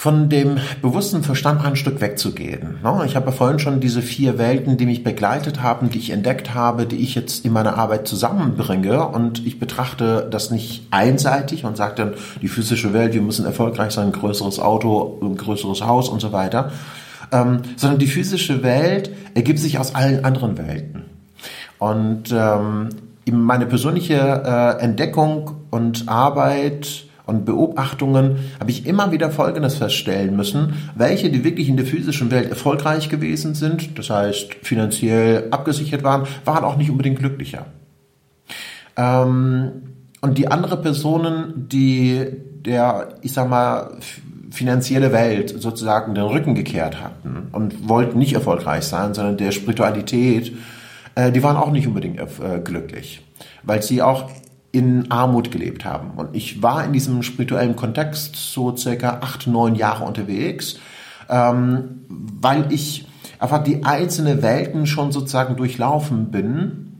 von 0.01 0.29
dem 0.29 0.57
bewussten 0.81 1.21
Verstand 1.21 1.63
ein 1.63 1.75
Stück 1.75 2.01
wegzugehen. 2.01 2.79
Ne? 2.83 3.03
Ich 3.05 3.15
habe 3.15 3.27
ja 3.27 3.31
vorhin 3.31 3.59
schon 3.59 3.79
diese 3.79 4.01
vier 4.01 4.39
Welten, 4.39 4.75
die 4.75 4.87
mich 4.87 5.03
begleitet 5.03 5.61
haben, 5.61 5.91
die 5.91 5.99
ich 5.99 6.09
entdeckt 6.09 6.55
habe, 6.55 6.87
die 6.87 6.95
ich 6.95 7.13
jetzt 7.13 7.45
in 7.45 7.53
meiner 7.53 7.77
Arbeit 7.77 8.07
zusammenbringe 8.07 9.07
und 9.09 9.45
ich 9.45 9.59
betrachte 9.59 10.27
das 10.31 10.49
nicht 10.49 10.87
einseitig 10.89 11.65
und 11.65 11.77
sage 11.77 11.93
dann, 11.97 12.13
die 12.41 12.47
physische 12.47 12.93
Welt, 12.93 13.13
wir 13.13 13.21
müssen 13.21 13.45
erfolgreich 13.45 13.91
sein, 13.91 14.07
ein 14.07 14.11
größeres 14.11 14.59
Auto, 14.59 15.19
größeres 15.37 15.85
Haus 15.85 16.09
und 16.09 16.19
so 16.19 16.31
weiter, 16.31 16.71
ähm, 17.31 17.61
sondern 17.75 17.99
die 17.99 18.07
physische 18.07 18.63
Welt 18.63 19.11
ergibt 19.35 19.59
sich 19.59 19.77
aus 19.77 19.93
allen 19.93 20.25
anderen 20.25 20.57
Welten. 20.57 21.10
Und 21.81 22.31
ähm, 22.31 22.89
meine 23.31 23.65
persönliche 23.65 24.13
äh, 24.13 24.83
Entdeckung 24.83 25.55
und 25.71 26.07
Arbeit 26.07 27.05
und 27.25 27.43
Beobachtungen 27.43 28.37
habe 28.59 28.69
ich 28.69 28.85
immer 28.85 29.11
wieder 29.11 29.31
Folgendes 29.31 29.77
feststellen 29.77 30.35
müssen. 30.35 30.75
Welche, 30.93 31.31
die 31.31 31.43
wirklich 31.43 31.69
in 31.69 31.77
der 31.77 31.87
physischen 31.87 32.29
Welt 32.29 32.51
erfolgreich 32.51 33.09
gewesen 33.09 33.55
sind, 33.55 33.97
das 33.97 34.11
heißt 34.11 34.57
finanziell 34.61 35.47
abgesichert 35.49 36.03
waren, 36.03 36.27
waren 36.45 36.63
auch 36.65 36.77
nicht 36.77 36.91
unbedingt 36.91 37.17
glücklicher. 37.17 37.65
Ähm, 38.95 39.71
und 40.21 40.37
die 40.37 40.49
andere 40.49 40.77
Personen, 40.77 41.67
die 41.67 42.27
der, 42.63 43.15
ich 43.23 43.33
sag 43.33 43.49
mal, 43.49 43.97
finanzielle 44.51 45.11
Welt 45.11 45.59
sozusagen 45.59 46.13
den 46.13 46.25
Rücken 46.25 46.53
gekehrt 46.53 47.01
hatten 47.01 47.47
und 47.51 47.89
wollten 47.89 48.19
nicht 48.19 48.33
erfolgreich 48.33 48.83
sein, 48.83 49.15
sondern 49.15 49.37
der 49.37 49.49
Spiritualität 49.49 50.53
äh, 51.15 51.31
die 51.31 51.43
waren 51.43 51.57
auch 51.57 51.71
nicht 51.71 51.87
unbedingt 51.87 52.19
äh, 52.19 52.59
glücklich, 52.63 53.25
weil 53.63 53.81
sie 53.81 54.01
auch 54.01 54.29
in 54.71 55.11
Armut 55.11 55.51
gelebt 55.51 55.83
haben. 55.83 56.11
Und 56.11 56.35
ich 56.35 56.63
war 56.63 56.85
in 56.85 56.93
diesem 56.93 57.23
spirituellen 57.23 57.75
Kontext 57.75 58.35
so 58.35 58.75
circa 58.75 59.19
acht, 59.21 59.47
neun 59.47 59.75
Jahre 59.75 60.05
unterwegs, 60.05 60.79
ähm, 61.29 62.05
weil 62.07 62.71
ich 62.71 63.07
einfach 63.39 63.63
die 63.63 63.83
einzelnen 63.83 64.41
Welten 64.41 64.85
schon 64.85 65.11
sozusagen 65.11 65.57
durchlaufen 65.57 66.31
bin 66.31 66.90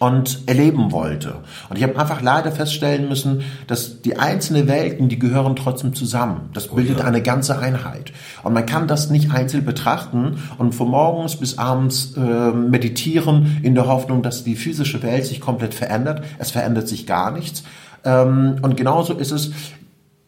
und 0.00 0.48
erleben 0.48 0.92
wollte. 0.92 1.34
Und 1.68 1.76
ich 1.76 1.82
habe 1.82 1.98
einfach 1.98 2.22
leider 2.22 2.50
feststellen 2.50 3.06
müssen, 3.06 3.42
dass 3.66 4.00
die 4.00 4.18
einzelnen 4.18 4.66
Welten, 4.66 5.10
die 5.10 5.18
gehören 5.18 5.54
trotzdem 5.56 5.94
zusammen. 5.94 6.48
Das 6.54 6.70
oh 6.70 6.76
bildet 6.76 6.96
oh 6.96 7.00
ja. 7.00 7.04
eine 7.04 7.20
ganze 7.20 7.58
Einheit. 7.58 8.10
Und 8.42 8.54
man 8.54 8.64
kann 8.64 8.88
das 8.88 9.10
nicht 9.10 9.30
einzeln 9.30 9.66
betrachten 9.66 10.38
und 10.56 10.74
von 10.74 10.88
morgens 10.88 11.36
bis 11.36 11.58
abends 11.58 12.14
äh, 12.16 12.20
meditieren 12.20 13.58
in 13.62 13.74
der 13.74 13.88
Hoffnung, 13.88 14.22
dass 14.22 14.42
die 14.42 14.56
physische 14.56 15.02
Welt 15.02 15.26
sich 15.26 15.38
komplett 15.38 15.74
verändert. 15.74 16.24
Es 16.38 16.50
verändert 16.50 16.88
sich 16.88 17.06
gar 17.06 17.30
nichts. 17.30 17.62
Ähm, 18.02 18.56
und 18.62 18.78
genauso 18.78 19.12
ist 19.12 19.32
es 19.32 19.52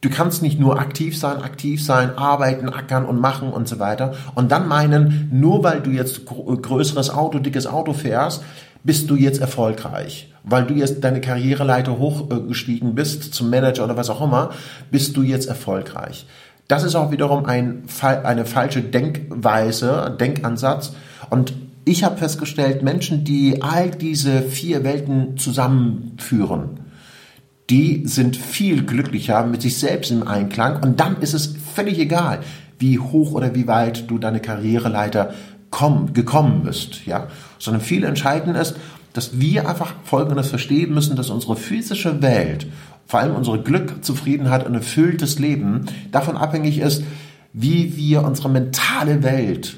Du 0.02 0.10
kannst 0.10 0.42
nicht 0.42 0.58
nur 0.58 0.80
aktiv 0.80 1.16
sein, 1.16 1.42
aktiv 1.42 1.82
sein, 1.82 2.18
arbeiten, 2.18 2.68
ackern 2.68 3.04
und 3.04 3.20
machen 3.20 3.52
und 3.52 3.68
so 3.68 3.78
weiter. 3.78 4.14
Und 4.34 4.50
dann 4.50 4.66
meinen, 4.66 5.28
nur 5.32 5.62
weil 5.62 5.80
du 5.80 5.90
jetzt 5.90 6.26
größeres 6.26 7.10
Auto, 7.10 7.38
dickes 7.38 7.68
Auto 7.68 7.92
fährst, 7.92 8.42
bist 8.84 9.10
du 9.10 9.16
jetzt 9.16 9.40
erfolgreich. 9.40 10.28
Weil 10.44 10.64
du 10.64 10.74
jetzt 10.74 11.04
deine 11.04 11.20
Karriereleiter 11.20 11.98
hochgestiegen 11.98 12.94
bist 12.94 13.32
zum 13.34 13.50
Manager 13.50 13.84
oder 13.84 13.96
was 13.96 14.10
auch 14.10 14.20
immer, 14.20 14.50
bist 14.90 15.16
du 15.16 15.22
jetzt 15.22 15.46
erfolgreich. 15.46 16.26
Das 16.68 16.84
ist 16.84 16.94
auch 16.94 17.10
wiederum 17.10 17.44
ein, 17.44 17.84
eine 18.02 18.44
falsche 18.44 18.82
Denkweise, 18.82 20.16
Denkansatz. 20.18 20.94
Und 21.30 21.52
ich 21.84 22.04
habe 22.04 22.16
festgestellt, 22.16 22.82
Menschen, 22.82 23.24
die 23.24 23.62
all 23.62 23.90
diese 23.90 24.42
vier 24.42 24.84
Welten 24.84 25.36
zusammenführen, 25.36 26.80
die 27.70 28.06
sind 28.06 28.36
viel 28.36 28.84
glücklicher 28.84 29.44
mit 29.46 29.62
sich 29.62 29.78
selbst 29.78 30.10
im 30.10 30.26
Einklang. 30.26 30.82
Und 30.82 31.00
dann 31.00 31.20
ist 31.20 31.34
es 31.34 31.54
völlig 31.74 31.98
egal, 31.98 32.40
wie 32.78 32.98
hoch 32.98 33.32
oder 33.32 33.54
wie 33.54 33.66
weit 33.66 34.10
du 34.10 34.18
deine 34.18 34.40
Karriereleiter 34.40 35.34
komm, 35.70 36.12
gekommen 36.12 36.62
bist, 36.64 37.06
ja, 37.06 37.28
sondern 37.62 37.80
viel 37.80 38.02
entscheidend 38.02 38.56
ist, 38.56 38.74
dass 39.12 39.38
wir 39.38 39.68
einfach 39.68 39.94
Folgendes 40.04 40.48
verstehen 40.48 40.92
müssen, 40.92 41.16
dass 41.16 41.30
unsere 41.30 41.54
physische 41.54 42.20
Welt, 42.20 42.66
vor 43.06 43.20
allem 43.20 43.36
unsere 43.36 43.62
Glück, 43.62 44.04
Zufriedenheit 44.04 44.66
und 44.66 44.74
erfülltes 44.74 45.38
Leben 45.38 45.86
davon 46.10 46.36
abhängig 46.36 46.78
ist, 46.78 47.04
wie 47.52 47.96
wir 47.96 48.24
unsere 48.24 48.48
mentale 48.48 49.22
Welt 49.22 49.76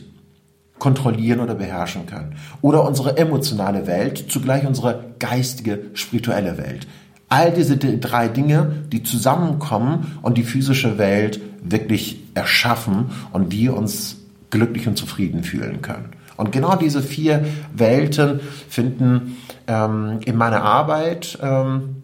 kontrollieren 0.79 1.41
oder 1.41 1.55
beherrschen 1.55 2.07
können. 2.07 2.37
Oder 2.63 2.87
unsere 2.87 3.19
emotionale 3.19 3.87
Welt, 3.87 4.27
zugleich 4.29 4.67
unsere 4.67 5.05
geistige, 5.19 5.81
spirituelle 5.93 6.57
Welt. 6.57 6.87
All 7.29 7.53
diese 7.53 7.77
drei 7.77 8.29
Dinge, 8.29 8.85
die 8.93 9.03
zusammenkommen 9.03 10.19
und 10.23 10.39
die 10.39 10.45
physische 10.45 10.97
Welt 10.97 11.41
wirklich 11.63 12.21
erschaffen 12.35 13.11
und 13.33 13.53
wir 13.53 13.77
uns 13.77 14.17
glücklich 14.51 14.87
und 14.87 14.97
zufrieden 14.97 15.43
fühlen 15.43 15.83
können. 15.83 16.11
Und 16.37 16.53
genau 16.53 16.77
diese 16.77 17.03
vier 17.03 17.45
Welten 17.73 18.41
finden 18.69 19.37
ähm, 19.67 20.21
in 20.25 20.37
meiner 20.37 20.63
Arbeit 20.63 21.39
ähm, 21.43 22.03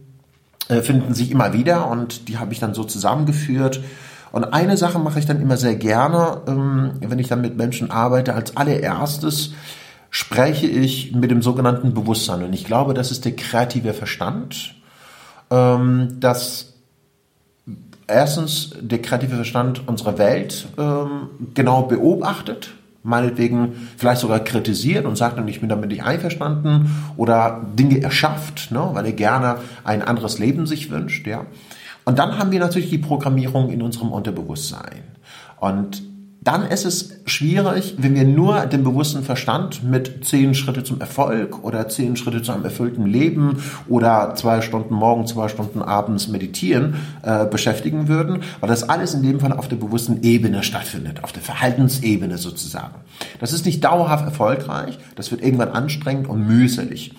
äh, 0.68 0.82
finden 0.82 1.14
sich 1.14 1.30
immer 1.30 1.52
wieder 1.52 1.88
und 1.88 2.28
die 2.28 2.38
habe 2.38 2.52
ich 2.52 2.60
dann 2.60 2.74
so 2.74 2.84
zusammengeführt. 2.84 3.82
Und 4.32 4.44
eine 4.44 4.76
Sache 4.76 5.00
mache 5.00 5.18
ich 5.18 5.26
dann 5.26 5.40
immer 5.40 5.56
sehr 5.56 5.74
gerne, 5.74 6.42
ähm, 6.46 6.92
wenn 7.00 7.18
ich 7.18 7.28
dann 7.28 7.40
mit 7.40 7.56
Menschen 7.56 7.90
arbeite. 7.90 8.34
Als 8.34 8.56
allererstes 8.56 9.52
spreche 10.10 10.68
ich 10.68 11.12
mit 11.12 11.30
dem 11.32 11.42
sogenannten 11.42 11.94
Bewusstsein. 11.94 12.44
Und 12.44 12.52
ich 12.52 12.64
glaube, 12.64 12.94
das 12.94 13.10
ist 13.10 13.24
der 13.24 13.34
kreative 13.34 13.92
Verstand, 13.92 14.76
ähm, 15.50 16.20
dass 16.20 16.74
erstens 18.06 18.70
der 18.80 19.02
kreative 19.02 19.34
Verstand 19.34 19.88
unsere 19.88 20.18
Welt 20.18 20.68
ähm, 20.78 21.30
genau 21.54 21.82
beobachtet 21.82 22.74
meinetwegen 23.02 23.88
vielleicht 23.96 24.20
sogar 24.20 24.40
kritisiert 24.40 25.06
und 25.06 25.16
sagt 25.16 25.40
ich 25.48 25.60
bin 25.60 25.68
damit 25.68 25.90
nicht 25.90 26.02
einverstanden 26.02 26.90
oder 27.16 27.62
Dinge 27.78 28.02
erschafft, 28.02 28.70
ne, 28.70 28.90
weil 28.92 29.06
er 29.06 29.12
gerne 29.12 29.56
ein 29.84 30.02
anderes 30.02 30.38
Leben 30.38 30.66
sich 30.66 30.90
wünscht, 30.90 31.26
ja. 31.26 31.46
Und 32.04 32.18
dann 32.18 32.38
haben 32.38 32.50
wir 32.50 32.60
natürlich 32.60 32.90
die 32.90 32.98
Programmierung 32.98 33.70
in 33.70 33.82
unserem 33.82 34.10
Unterbewusstsein. 34.10 35.02
Und 35.58 36.02
dann 36.42 36.66
ist 36.66 36.86
es 36.86 37.20
schwierig, 37.26 37.96
wenn 37.98 38.14
wir 38.14 38.24
nur 38.24 38.64
den 38.64 38.82
bewussten 38.82 39.22
Verstand 39.22 39.84
mit 39.84 40.24
zehn 40.24 40.54
Schritte 40.54 40.82
zum 40.82 40.98
Erfolg 40.98 41.62
oder 41.62 41.86
zehn 41.88 42.16
Schritte 42.16 42.40
zu 42.40 42.52
einem 42.52 42.64
erfüllten 42.64 43.04
Leben 43.04 43.62
oder 43.88 44.34
zwei 44.36 44.62
Stunden 44.62 44.94
morgen, 44.94 45.26
zwei 45.26 45.48
Stunden 45.48 45.82
abends 45.82 46.28
meditieren 46.28 46.94
äh, 47.22 47.44
beschäftigen 47.44 48.08
würden, 48.08 48.42
weil 48.60 48.70
das 48.70 48.88
alles 48.88 49.12
in 49.12 49.22
dem 49.22 49.38
Fall 49.38 49.52
auf 49.52 49.68
der 49.68 49.76
bewussten 49.76 50.22
Ebene 50.22 50.62
stattfindet, 50.62 51.24
auf 51.24 51.32
der 51.32 51.42
Verhaltensebene 51.42 52.38
sozusagen. 52.38 52.94
Das 53.38 53.52
ist 53.52 53.66
nicht 53.66 53.84
dauerhaft 53.84 54.24
erfolgreich, 54.24 54.98
das 55.16 55.30
wird 55.30 55.42
irgendwann 55.42 55.68
anstrengend 55.68 56.26
und 56.26 56.46
mühselig. 56.46 57.12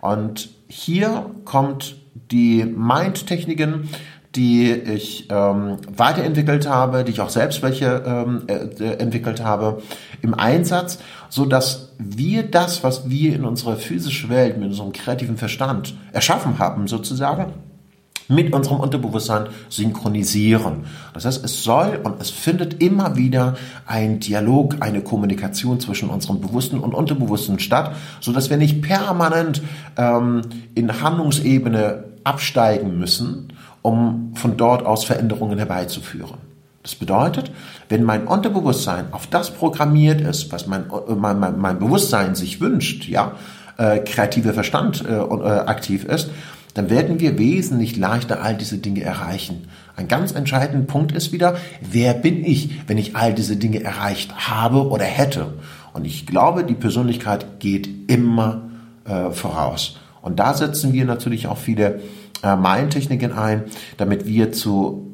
Und 0.00 0.50
hier 0.68 1.26
kommt 1.44 1.96
die 2.30 2.64
Mind-Techniken 2.64 3.88
die 4.34 4.70
ich 4.72 5.26
ähm, 5.30 5.76
weiterentwickelt 5.94 6.66
habe, 6.66 7.04
die 7.04 7.12
ich 7.12 7.20
auch 7.20 7.28
selbst 7.28 7.62
welche 7.62 8.02
ähm, 8.06 8.44
äh, 8.46 8.94
entwickelt 8.94 9.44
habe, 9.44 9.82
im 10.22 10.34
Einsatz, 10.34 10.98
so 11.28 11.44
dass 11.44 11.92
wir 11.98 12.42
das, 12.44 12.82
was 12.82 13.10
wir 13.10 13.34
in 13.34 13.44
unserer 13.44 13.76
physischen 13.76 14.30
Welt 14.30 14.58
mit 14.58 14.68
unserem 14.70 14.92
kreativen 14.92 15.36
Verstand 15.36 15.94
erschaffen 16.12 16.58
haben, 16.58 16.88
sozusagen, 16.88 17.52
mit 18.28 18.52
unserem 18.54 18.80
Unterbewusstsein 18.80 19.48
synchronisieren. 19.68 20.86
Das 21.12 21.24
heißt, 21.24 21.44
es 21.44 21.62
soll 21.62 22.00
und 22.02 22.20
es 22.20 22.30
findet 22.30 22.82
immer 22.82 23.16
wieder 23.16 23.56
ein 23.86 24.20
Dialog, 24.20 24.76
eine 24.80 25.02
Kommunikation 25.02 25.80
zwischen 25.80 26.08
unserem 26.08 26.40
Bewussten 26.40 26.78
und 26.78 26.94
Unterbewussten 26.94 27.58
statt, 27.58 27.94
so 28.20 28.32
dass 28.32 28.48
wir 28.48 28.56
nicht 28.56 28.80
permanent 28.80 29.60
ähm, 29.98 30.42
in 30.74 31.02
Handlungsebene 31.02 32.04
absteigen 32.24 32.98
müssen, 32.98 33.51
um 33.82 34.32
von 34.34 34.56
dort 34.56 34.86
aus 34.86 35.04
Veränderungen 35.04 35.58
herbeizuführen. 35.58 36.38
Das 36.82 36.94
bedeutet, 36.96 37.52
wenn 37.88 38.02
mein 38.02 38.26
Unterbewusstsein 38.26 39.12
auf 39.12 39.26
das 39.26 39.52
programmiert 39.52 40.20
ist, 40.20 40.50
was 40.52 40.66
mein, 40.66 40.84
äh, 40.90 41.14
mein, 41.14 41.38
mein, 41.38 41.58
mein 41.58 41.78
Bewusstsein 41.78 42.34
sich 42.34 42.60
wünscht, 42.60 43.08
ja, 43.08 43.32
äh, 43.76 43.98
kreativer 44.00 44.52
Verstand 44.52 45.04
äh, 45.06 45.12
äh, 45.12 45.60
aktiv 45.66 46.04
ist, 46.04 46.30
dann 46.74 46.90
werden 46.90 47.20
wir 47.20 47.38
wesentlich 47.38 47.96
leichter 47.96 48.42
all 48.42 48.56
diese 48.56 48.78
Dinge 48.78 49.02
erreichen. 49.02 49.68
Ein 49.94 50.08
ganz 50.08 50.32
entscheidender 50.32 50.86
Punkt 50.86 51.12
ist 51.12 51.32
wieder, 51.32 51.56
wer 51.80 52.14
bin 52.14 52.44
ich, 52.44 52.88
wenn 52.88 52.98
ich 52.98 53.14
all 53.14 53.34
diese 53.34 53.56
Dinge 53.56 53.82
erreicht 53.82 54.48
habe 54.48 54.88
oder 54.88 55.04
hätte? 55.04 55.54
Und 55.92 56.06
ich 56.06 56.26
glaube, 56.26 56.64
die 56.64 56.74
Persönlichkeit 56.74 57.60
geht 57.60 58.10
immer 58.10 58.62
äh, 59.04 59.30
voraus. 59.30 59.98
Und 60.22 60.38
da 60.38 60.54
setzen 60.54 60.92
wir 60.92 61.04
natürlich 61.04 61.46
auch 61.46 61.58
viele 61.58 62.00
äh, 62.42 62.56
Mindtechniken 62.56 63.32
ein, 63.32 63.64
damit 63.96 64.26
wir 64.26 64.52
zu 64.52 65.12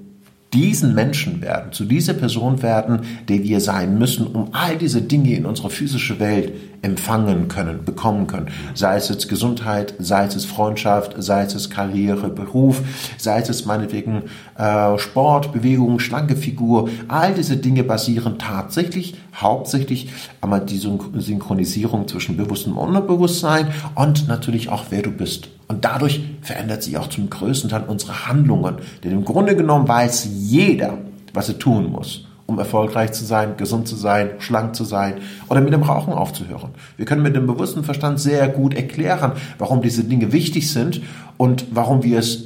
diesen 0.53 0.95
Menschen 0.95 1.43
werden, 1.43 1.73
zu 1.73 1.85
dieser 1.85 2.15
Person 2.15 2.63
werden, 2.63 3.01
der 3.29 3.43
wir 3.43 3.61
sein 3.61 3.99
müssen, 3.99 4.27
um 4.27 4.49
all 4.53 4.79
diese 4.79 5.03
Dinge 5.03 5.35
in 5.35 5.45
unserer 5.45 5.69
physischen 5.69 6.21
Welt 6.21 6.55
empfangen 6.81 7.49
können, 7.49 7.85
bekommen 7.85 8.27
können. 8.27 8.49
Sei 8.75 8.97
es 8.97 9.11
jetzt 9.11 9.29
Gesundheit, 9.29 9.95
sei 9.99 10.25
es 10.25 10.45
Freundschaft, 10.47 11.15
sei 11.19 11.43
es 11.43 11.69
Karriere, 11.69 12.31
Beruf, 12.31 12.81
sei 13.19 13.41
es 13.41 13.67
meinetwegen 13.67 14.23
äh, 14.57 14.97
Sport, 14.99 15.53
Bewegung, 15.53 15.99
schlanke 15.99 16.37
Figur. 16.37 16.89
All 17.09 17.35
diese 17.35 17.59
Dinge 17.59 17.85
basieren 17.85 18.39
tatsächlich 18.39 19.17
hauptsächlich 19.35 20.11
einmal 20.41 20.65
die 20.65 20.79
Synchronisierung 20.79 22.09
zwischen 22.09 22.37
Bewusstsein 22.37 22.73
und 22.73 22.89
Unterbewusstsein 22.89 23.69
und 23.95 24.29
natürlich 24.29 24.71
auch, 24.71 24.85
wer 24.91 25.03
du 25.03 25.11
bist. 25.11 25.51
Und 25.69 25.85
dadurch 25.85 26.23
verändert 26.41 26.83
sich 26.83 26.97
auch 26.97 27.09
zum 27.09 27.29
größten 27.31 27.71
Teil 27.71 27.85
unsere 27.87 28.27
Handlungen. 28.27 28.77
Denn 29.05 29.13
im 29.13 29.25
Grunde 29.25 29.55
genommen 29.55 29.87
weiß 29.87 30.29
jeder, 30.33 30.99
was 31.35 31.49
er 31.49 31.59
tun 31.59 31.91
muss 31.91 32.25
um 32.49 32.59
erfolgreich 32.59 33.13
zu 33.13 33.27
sein, 33.27 33.59
gesund 33.59 33.87
zu 33.87 33.95
sein, 33.95 34.31
schlank 34.39 34.75
zu 34.75 34.85
sein 34.85 35.19
oder 35.51 35.61
mit 35.61 35.75
dem 35.75 35.83
Rauchen 35.83 36.15
aufzuhören. 36.15 36.71
Wir 36.97 37.05
können 37.05 37.23
mit 37.23 37.37
dem 37.37 37.47
bewussten 37.47 37.85
Verstand 37.85 38.21
sehr 38.21 38.49
gut 38.49 38.73
erklären, 38.73 39.33
warum 39.59 39.83
diese 39.83 40.03
Dinge 40.03 40.33
wichtig 40.33 40.73
sind 40.73 41.03
und 41.37 41.67
warum 41.73 42.03
wir 42.03 42.19
es 42.19 42.45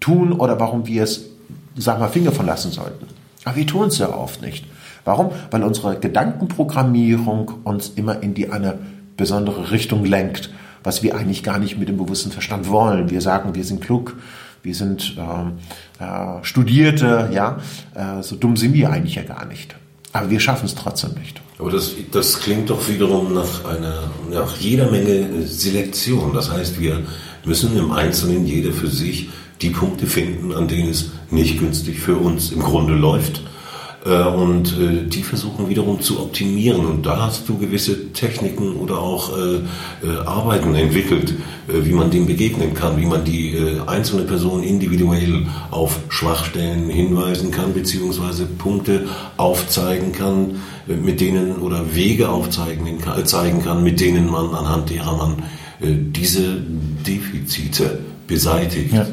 tun 0.00 0.32
oder 0.32 0.58
warum 0.58 0.88
wir 0.88 1.04
es, 1.04 1.26
sagen 1.76 2.00
wir, 2.00 2.08
Finger 2.08 2.32
verlassen 2.32 2.72
sollten. 2.72 3.06
Aber 3.44 3.54
wir 3.54 3.66
tun 3.66 3.86
es 3.86 3.94
sehr 3.94 4.18
oft 4.18 4.42
nicht. 4.42 4.66
Warum? 5.04 5.30
Weil 5.52 5.62
unsere 5.62 6.00
Gedankenprogrammierung 6.00 7.52
uns 7.62 7.90
immer 7.90 8.24
in 8.24 8.34
die 8.34 8.50
eine 8.50 8.78
besondere 9.16 9.70
Richtung 9.70 10.04
lenkt, 10.04 10.50
was 10.84 11.02
wir 11.02 11.16
eigentlich 11.16 11.42
gar 11.42 11.58
nicht 11.58 11.78
mit 11.78 11.88
dem 11.88 11.96
bewussten 11.96 12.30
Verstand 12.30 12.68
wollen. 12.68 13.10
Wir 13.10 13.20
sagen, 13.20 13.54
wir 13.54 13.64
sind 13.64 13.80
klug, 13.80 14.16
wir 14.62 14.74
sind 14.74 15.16
äh, 15.18 16.04
äh, 16.04 16.44
Studierte, 16.44 17.30
ja, 17.32 17.58
äh, 17.94 18.22
so 18.22 18.36
dumm 18.36 18.56
sind 18.56 18.74
wir 18.74 18.90
eigentlich 18.90 19.16
ja 19.16 19.22
gar 19.22 19.46
nicht. 19.46 19.74
Aber 20.12 20.30
wir 20.30 20.38
schaffen 20.38 20.66
es 20.66 20.76
trotzdem 20.76 21.14
nicht. 21.14 21.40
Aber 21.58 21.70
das, 21.70 21.92
das 22.12 22.38
klingt 22.38 22.70
doch 22.70 22.88
wiederum 22.88 23.34
nach 23.34 23.64
einer, 23.64 24.10
nach 24.30 24.56
jeder 24.58 24.90
Menge 24.90 25.44
Selektion. 25.46 26.32
Das 26.32 26.52
heißt, 26.52 26.80
wir 26.80 27.00
müssen 27.44 27.76
im 27.76 27.90
Einzelnen 27.90 28.46
jeder 28.46 28.72
für 28.72 28.86
sich 28.86 29.30
die 29.60 29.70
Punkte 29.70 30.06
finden, 30.06 30.52
an 30.52 30.68
denen 30.68 30.90
es 30.90 31.10
nicht 31.30 31.58
günstig 31.58 31.98
für 31.98 32.16
uns 32.16 32.52
im 32.52 32.60
Grunde 32.60 32.94
läuft 32.94 33.38
äh, 33.38 33.53
und 34.04 34.78
äh, 34.78 35.06
die 35.06 35.22
versuchen 35.22 35.70
wiederum 35.70 36.00
zu 36.00 36.20
optimieren. 36.20 36.84
Und 36.84 37.06
da 37.06 37.22
hast 37.26 37.48
du 37.48 37.56
gewisse 37.56 38.12
Techniken 38.12 38.76
oder 38.76 38.98
auch 38.98 39.32
äh, 39.36 39.60
Arbeiten 40.26 40.74
entwickelt, 40.74 41.34
wie 41.66 41.92
man 41.92 42.10
dem 42.10 42.26
begegnen 42.26 42.74
kann, 42.74 42.98
wie 43.00 43.06
man 43.06 43.24
die 43.24 43.56
einzelne 43.86 44.24
Person 44.24 44.62
individuell 44.62 45.46
auf 45.70 45.98
Schwachstellen 46.10 46.90
hinweisen 46.90 47.50
kann, 47.50 47.72
beziehungsweise 47.72 48.44
Punkte 48.44 49.06
aufzeigen 49.38 50.12
kann, 50.12 50.56
mit 50.86 51.22
denen 51.22 51.56
oder 51.56 51.94
Wege 51.94 52.28
aufzeigen 52.28 52.98
zeigen 53.24 53.64
kann, 53.64 53.82
mit 53.82 54.00
denen 54.00 54.30
man 54.30 54.54
anhand 54.54 54.90
derer 54.90 55.16
man 55.16 55.42
diese 55.80 56.58
Defizite 57.06 58.00
beseitigt. 58.26 58.92
Ja. 58.92 59.06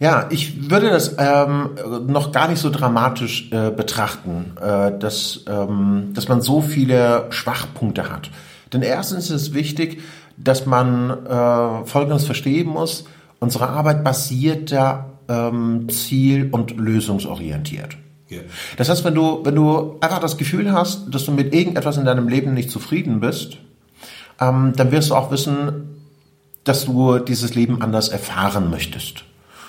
Ja, 0.00 0.26
ich 0.30 0.70
würde 0.70 0.90
das 0.90 1.16
ähm, 1.18 1.70
noch 2.06 2.32
gar 2.32 2.48
nicht 2.48 2.58
so 2.58 2.70
dramatisch 2.70 3.50
äh, 3.52 3.70
betrachten, 3.70 4.56
äh, 4.60 4.98
dass, 4.98 5.44
ähm, 5.48 6.10
dass 6.14 6.28
man 6.28 6.42
so 6.42 6.60
viele 6.60 7.26
Schwachpunkte 7.30 8.10
hat. 8.10 8.30
Denn 8.72 8.82
erstens 8.82 9.30
ist 9.30 9.42
es 9.42 9.54
wichtig, 9.54 10.02
dass 10.36 10.66
man 10.66 11.10
äh, 11.26 11.84
Folgendes 11.86 12.24
verstehen 12.24 12.68
muss. 12.68 13.04
Unsere 13.38 13.68
Arbeit 13.68 14.02
basiert 14.02 14.70
ja 14.72 15.06
ähm, 15.28 15.88
ziel- 15.88 16.48
und 16.50 16.76
lösungsorientiert. 16.76 17.96
Yeah. 18.30 18.42
Das 18.76 18.88
heißt, 18.88 19.04
wenn 19.04 19.14
du, 19.14 19.40
wenn 19.44 19.54
du 19.54 19.96
einfach 20.00 20.18
das 20.18 20.36
Gefühl 20.36 20.72
hast, 20.72 21.14
dass 21.14 21.24
du 21.24 21.32
mit 21.32 21.54
irgendetwas 21.54 21.98
in 21.98 22.04
deinem 22.04 22.28
Leben 22.28 22.54
nicht 22.54 22.70
zufrieden 22.70 23.20
bist, 23.20 23.58
ähm, 24.40 24.72
dann 24.76 24.90
wirst 24.90 25.10
du 25.10 25.14
auch 25.14 25.30
wissen, 25.30 26.00
dass 26.64 26.86
du 26.86 27.18
dieses 27.18 27.54
Leben 27.54 27.82
anders 27.82 28.08
erfahren 28.08 28.70
möchtest. 28.70 29.24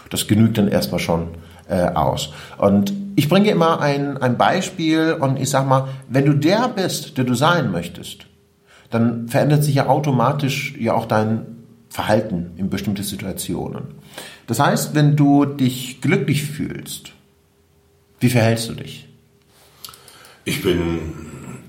Das 0.10 0.28
genügt 0.28 0.58
dann 0.58 0.68
erstmal 0.68 1.00
schon 1.00 1.30
äh, 1.68 1.88
aus. 1.88 2.32
Und 2.58 2.94
ich 3.16 3.30
bringe 3.30 3.50
immer 3.50 3.80
ein, 3.80 4.18
ein 4.18 4.38
Beispiel 4.38 5.18
und 5.20 5.40
ich 5.40 5.50
sage 5.50 5.68
mal, 5.68 5.88
wenn 6.10 6.26
du 6.26 6.34
der 6.34 6.68
bist, 6.70 7.18
der 7.18 7.24
du 7.24 7.34
sein 7.34 7.72
möchtest, 7.72 8.26
dann 8.92 9.28
verändert 9.28 9.64
sich 9.64 9.76
ja 9.76 9.88
automatisch 9.88 10.76
ja 10.80 10.94
auch 10.94 11.06
dein 11.06 11.46
Verhalten 11.90 12.52
in 12.58 12.70
bestimmten 12.70 13.04
Situationen. 13.04 13.86
Das 14.48 14.60
heißt, 14.60 14.96
wenn 14.96 15.16
du 15.16 15.46
dich 15.46 16.02
glücklich 16.02 16.44
fühlst, 16.44 17.14
wie 18.20 18.30
verhältst 18.30 18.70
du 18.70 18.74
dich? 18.74 19.08
Ich 20.44 20.62
bin 20.62 21.14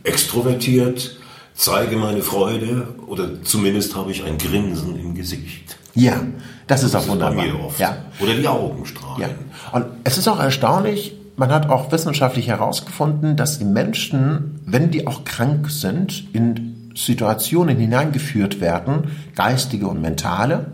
extrovertiert, 0.03 1.17
zeige 1.55 1.97
meine 1.97 2.23
Freude 2.23 2.89
oder 3.07 3.43
zumindest 3.43 3.97
habe 3.97 4.11
ich 4.11 4.25
ein 4.25 4.37
Grinsen 4.37 4.99
im 4.99 5.15
Gesicht. 5.15 5.79
Ja, 5.97 6.21
das 6.67 6.83
ist 6.85 6.95
auch 6.95 7.09
wunderbar. 7.09 7.37
Bei 7.37 7.53
mir 7.53 7.65
oft. 7.65 7.81
Ja. 7.81 7.97
Oder 8.21 8.35
die 8.35 8.47
Augen 8.47 8.85
strahlen. 8.87 9.21
Ja. 9.21 9.29
Und 9.73 9.87
es 10.05 10.19
ist 10.19 10.29
auch 10.29 10.39
erstaunlich, 10.39 11.17
man 11.37 11.51
hat 11.51 11.69
auch 11.69 11.91
wissenschaftlich 11.91 12.49
herausgefunden, 12.49 13.37
dass 13.37 13.59
die 13.59 13.65
Menschen, 13.65 14.61
wenn 14.65 14.91
die 14.91 15.07
auch 15.07 15.25
krank 15.25 15.71
sind, 15.71 16.33
in 16.35 16.93
Situationen 16.95 17.77
hineingeführt 17.77 18.61
werden, 18.61 19.11
geistige 19.35 19.89
und 19.89 20.01
mentale, 20.01 20.67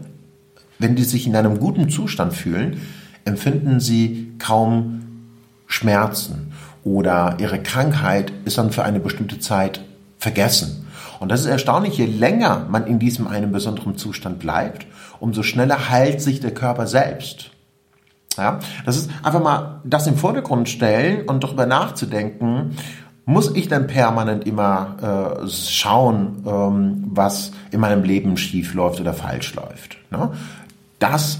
wenn 0.79 0.97
die 0.97 1.05
sich 1.05 1.27
in 1.27 1.37
einem 1.37 1.59
guten 1.59 1.89
Zustand 1.89 2.35
fühlen, 2.35 2.81
empfinden 3.25 3.81
sie 3.81 4.33
kaum 4.39 5.03
Schmerzen 5.67 6.53
oder 6.85 7.37
ihre 7.39 7.63
Krankheit 7.63 8.33
ist 8.45 8.59
dann 8.59 8.73
für 8.73 8.83
eine 8.83 9.01
bestimmte 9.01 9.39
Zeit 9.39 9.81
vergessen. 10.19 10.87
Und 11.21 11.31
das 11.31 11.41
ist 11.41 11.47
erstaunlich, 11.47 11.99
je 11.99 12.07
länger 12.07 12.67
man 12.69 12.87
in 12.87 12.99
diesem 12.99 13.29
einen 13.29 13.53
besonderen 13.53 13.97
Zustand 13.97 14.41
bleibt, 14.41 14.87
umso 15.23 15.45
schneller 15.45 15.89
heilt 15.89 16.21
sich 16.21 16.41
der 16.41 16.53
Körper 16.53 16.89
selbst. 16.89 17.53
Ja, 18.37 18.59
das 18.85 18.97
ist 18.97 19.11
einfach 19.23 19.41
mal 19.41 19.81
das 19.85 20.07
im 20.09 20.17
Vordergrund 20.17 20.69
stellen 20.69 21.29
und 21.29 21.45
darüber 21.45 21.65
nachzudenken, 21.65 22.77
muss 23.25 23.55
ich 23.55 23.69
dann 23.69 23.87
permanent 23.87 24.47
immer 24.47 25.45
äh, 25.45 25.49
schauen, 25.49 26.43
ähm, 26.45 27.05
was 27.07 27.53
in 27.71 27.79
meinem 27.79 28.03
Leben 28.03 28.37
schief 28.37 28.75
läuft 28.75 29.01
oder 29.01 29.15
falsch 29.15 29.55
läuft. 29.55 29.99
Ne? 30.11 30.33
Das 30.99 31.39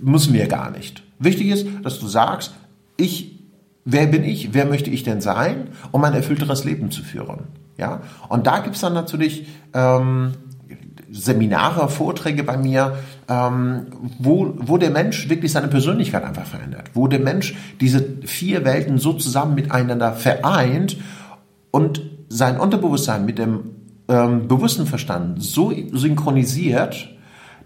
müssen 0.00 0.32
wir 0.32 0.46
gar 0.46 0.70
nicht. 0.70 1.02
Wichtig 1.18 1.48
ist, 1.48 1.66
dass 1.82 1.98
du 1.98 2.06
sagst, 2.06 2.54
ich, 2.96 3.36
wer 3.84 4.06
bin 4.06 4.22
ich, 4.22 4.54
wer 4.54 4.66
möchte 4.66 4.90
ich 4.90 5.02
denn 5.02 5.20
sein, 5.20 5.70
um 5.90 6.04
ein 6.04 6.14
erfüllteres 6.14 6.62
Leben 6.62 6.92
zu 6.92 7.02
führen. 7.02 7.48
Ja? 7.78 8.02
Und 8.28 8.46
da 8.46 8.60
gibt's 8.60 8.80
dann 8.80 8.92
natürlich 8.92 9.46
ähm, 9.74 10.34
Seminare, 11.10 11.88
Vorträge 11.88 12.42
bei 12.42 12.56
mir, 12.56 12.96
ähm, 13.28 13.86
wo, 14.18 14.54
wo 14.56 14.78
der 14.78 14.90
Mensch 14.90 15.28
wirklich 15.28 15.52
seine 15.52 15.68
Persönlichkeit 15.68 16.24
einfach 16.24 16.46
verändert, 16.46 16.90
wo 16.94 17.06
der 17.06 17.20
Mensch 17.20 17.54
diese 17.80 18.04
vier 18.24 18.64
Welten 18.64 18.98
so 18.98 19.12
zusammen 19.12 19.54
miteinander 19.54 20.12
vereint 20.12 20.96
und 21.70 22.02
sein 22.28 22.58
Unterbewusstsein 22.58 23.26
mit 23.26 23.38
dem 23.38 23.60
ähm, 24.08 24.48
bewussten 24.48 24.86
Verstand 24.86 25.42
so 25.42 25.72
synchronisiert, 25.92 27.11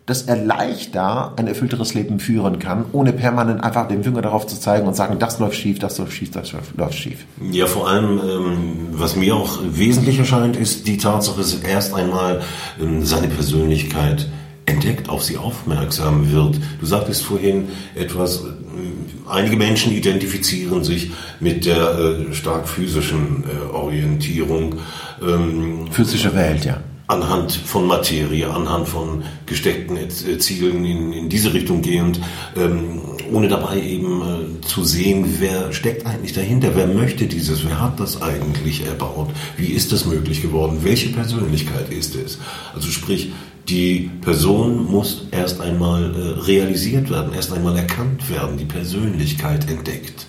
dass 0.06 0.22
er 0.22 0.36
leichter 0.36 1.32
ein 1.36 1.48
erfüllteres 1.48 1.94
Leben 1.94 2.20
führen 2.20 2.60
kann, 2.60 2.84
ohne 2.92 3.12
permanent 3.12 3.62
einfach 3.62 3.88
den 3.88 4.04
Finger 4.04 4.22
darauf 4.22 4.46
zu 4.46 4.58
zeigen 4.58 4.86
und 4.86 4.94
sagen, 4.94 5.18
das 5.18 5.40
läuft 5.40 5.56
schief, 5.56 5.80
das 5.80 5.98
läuft 5.98 6.12
schief, 6.12 6.30
das 6.30 6.52
läuft 6.76 6.94
schief. 6.94 7.26
Ja, 7.50 7.66
vor 7.66 7.88
allem, 7.88 8.20
ähm, 8.20 8.88
was 8.92 9.16
mir 9.16 9.34
auch 9.34 9.58
wesentlich 9.68 10.20
erscheint, 10.20 10.56
ist 10.56 10.86
die 10.86 10.96
Tatsache, 10.96 11.38
dass 11.38 11.54
erst 11.54 11.92
einmal 11.92 12.40
ähm, 12.80 13.04
seine 13.04 13.26
Persönlichkeit 13.26 14.28
entdeckt, 14.64 15.08
auf 15.08 15.24
sie 15.24 15.38
aufmerksam 15.38 16.30
wird. 16.30 16.60
Du 16.80 16.86
sagtest 16.86 17.22
vorhin 17.22 17.68
etwas, 17.96 18.42
äh, 18.42 19.28
einige 19.28 19.56
Menschen 19.56 19.92
identifizieren 19.92 20.84
sich 20.84 21.10
mit 21.40 21.66
der 21.66 21.98
äh, 21.98 22.32
stark 22.32 22.68
physischen 22.68 23.42
äh, 23.42 23.74
Orientierung. 23.74 24.76
Ähm, 25.20 25.88
Physische 25.90 26.32
Welt, 26.32 26.64
ja 26.64 26.80
anhand 27.08 27.52
von 27.52 27.86
Materie, 27.86 28.50
anhand 28.50 28.88
von 28.88 29.22
gesteckten 29.46 29.96
äh, 29.96 30.38
Zielen 30.38 30.84
in, 30.84 31.12
in 31.12 31.28
diese 31.28 31.54
Richtung 31.54 31.82
gehend, 31.82 32.20
ähm, 32.56 33.00
ohne 33.32 33.48
dabei 33.48 33.80
eben 33.80 34.22
äh, 34.22 34.66
zu 34.66 34.84
sehen, 34.84 35.36
wer 35.38 35.72
steckt 35.72 36.04
eigentlich 36.04 36.32
dahinter, 36.32 36.74
wer 36.74 36.86
möchte 36.86 37.26
dieses, 37.26 37.64
wer 37.64 37.80
hat 37.80 38.00
das 38.00 38.22
eigentlich 38.22 38.86
erbaut, 38.86 39.30
wie 39.56 39.66
ist 39.66 39.92
das 39.92 40.04
möglich 40.04 40.42
geworden, 40.42 40.78
welche 40.82 41.10
Persönlichkeit 41.10 41.90
ist 41.90 42.16
es? 42.16 42.38
Also 42.74 42.88
sprich, 42.88 43.32
die 43.68 44.10
Person 44.20 44.90
muss 44.90 45.26
erst 45.30 45.60
einmal 45.60 46.14
äh, 46.14 46.40
realisiert 46.44 47.10
werden, 47.10 47.32
erst 47.34 47.52
einmal 47.52 47.76
erkannt 47.76 48.28
werden, 48.28 48.56
die 48.58 48.64
Persönlichkeit 48.64 49.68
entdeckt. 49.70 50.26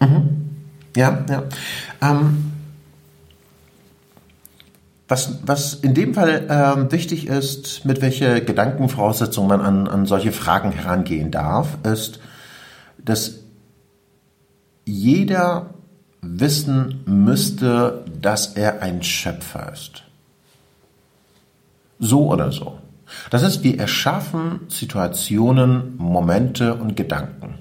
Mhm. 0.00 0.28
Ja, 0.96 1.24
ja. 1.28 1.44
Ähm 2.00 2.51
was, 5.12 5.40
was 5.44 5.74
in 5.74 5.92
dem 5.92 6.14
Fall 6.14 6.46
ähm, 6.48 6.90
wichtig 6.90 7.26
ist, 7.26 7.84
mit 7.84 8.00
welcher 8.00 8.40
Gedankenvoraussetzung 8.40 9.46
man 9.46 9.60
an, 9.60 9.86
an 9.86 10.06
solche 10.06 10.32
Fragen 10.32 10.72
herangehen 10.72 11.30
darf, 11.30 11.76
ist, 11.82 12.18
dass 12.96 13.40
jeder 14.86 15.74
wissen 16.22 17.02
müsste, 17.04 18.06
dass 18.22 18.54
er 18.56 18.80
ein 18.80 19.02
Schöpfer 19.02 19.70
ist. 19.70 20.02
So 21.98 22.32
oder 22.32 22.50
so. 22.50 22.78
Das 23.28 23.44
heißt, 23.44 23.62
wir 23.62 23.78
erschaffen 23.78 24.60
Situationen, 24.68 25.94
Momente 25.98 26.74
und 26.74 26.96
Gedanken. 26.96 27.58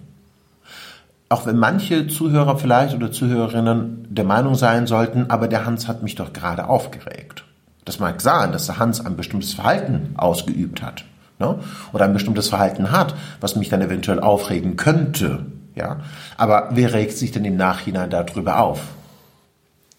Auch 1.31 1.45
wenn 1.45 1.55
manche 1.55 2.07
Zuhörer 2.07 2.57
vielleicht 2.57 2.93
oder 2.93 3.09
Zuhörerinnen 3.09 4.05
der 4.09 4.25
Meinung 4.25 4.55
sein 4.55 4.85
sollten, 4.85 5.29
aber 5.29 5.47
der 5.47 5.65
Hans 5.65 5.87
hat 5.87 6.03
mich 6.03 6.15
doch 6.15 6.33
gerade 6.33 6.67
aufgeregt. 6.67 7.45
Das 7.85 7.99
mag 7.99 8.19
sein, 8.19 8.51
dass 8.51 8.65
der 8.65 8.79
Hans 8.79 9.05
ein 9.05 9.15
bestimmtes 9.15 9.53
Verhalten 9.53 10.13
ausgeübt 10.17 10.81
hat. 10.81 11.05
Ne? 11.39 11.59
Oder 11.93 12.03
ein 12.03 12.11
bestimmtes 12.11 12.49
Verhalten 12.49 12.91
hat, 12.91 13.15
was 13.39 13.55
mich 13.55 13.69
dann 13.69 13.81
eventuell 13.81 14.19
aufregen 14.19 14.75
könnte. 14.75 15.45
Ja? 15.73 16.01
Aber 16.35 16.71
wer 16.73 16.91
regt 16.91 17.17
sich 17.17 17.31
denn 17.31 17.45
im 17.45 17.55
Nachhinein 17.55 18.09
darüber 18.09 18.59
auf? 18.59 18.81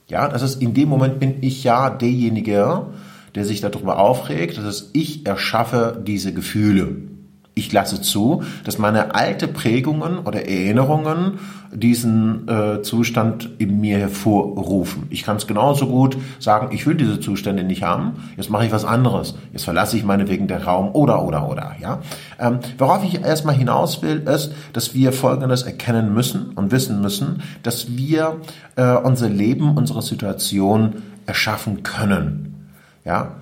Ja, 0.08 0.28
das 0.28 0.42
ist, 0.42 0.60
in 0.60 0.74
dem 0.74 0.90
Moment 0.90 1.18
bin 1.18 1.42
ich 1.42 1.64
ja 1.64 1.88
derjenige, 1.88 2.88
der 3.34 3.44
sich 3.46 3.62
darüber 3.62 3.98
aufregt. 3.98 4.58
Das 4.58 4.66
heißt, 4.66 4.90
ich 4.92 5.24
erschaffe 5.24 5.98
diese 6.06 6.34
Gefühle. 6.34 7.11
Ich 7.54 7.70
lasse 7.70 8.00
zu, 8.00 8.42
dass 8.64 8.78
meine 8.78 9.14
alte 9.14 9.46
Prägungen 9.46 10.18
oder 10.20 10.48
Erinnerungen 10.48 11.38
diesen 11.70 12.48
äh, 12.48 12.82
Zustand 12.82 13.48
in 13.58 13.80
mir 13.80 13.98
hervorrufen. 13.98 15.04
Ich 15.10 15.22
kann 15.22 15.36
es 15.36 15.46
genauso 15.46 15.86
gut 15.86 16.16
sagen, 16.38 16.74
ich 16.74 16.86
will 16.86 16.94
diese 16.94 17.20
Zustände 17.20 17.64
nicht 17.64 17.82
haben, 17.82 18.30
jetzt 18.36 18.50
mache 18.50 18.66
ich 18.66 18.72
was 18.72 18.84
anderes, 18.84 19.34
jetzt 19.52 19.64
verlasse 19.64 19.96
ich 19.96 20.04
meinetwegen 20.04 20.48
den 20.48 20.62
Raum 20.62 20.90
oder 20.94 21.24
oder 21.24 21.48
oder. 21.48 21.76
Ja, 21.80 22.00
ähm, 22.38 22.58
Worauf 22.78 23.04
ich 23.04 23.22
erstmal 23.22 23.54
hinaus 23.54 24.02
will, 24.02 24.20
ist, 24.20 24.52
dass 24.72 24.94
wir 24.94 25.12
Folgendes 25.12 25.62
erkennen 25.62 26.12
müssen 26.14 26.52
und 26.54 26.72
wissen 26.72 27.00
müssen, 27.00 27.42
dass 27.62 27.96
wir 27.96 28.40
äh, 28.76 28.96
unser 28.96 29.28
Leben, 29.28 29.76
unsere 29.76 30.02
Situation 30.02 31.02
erschaffen 31.26 31.82
können. 31.82 32.70
Ja, 33.04 33.36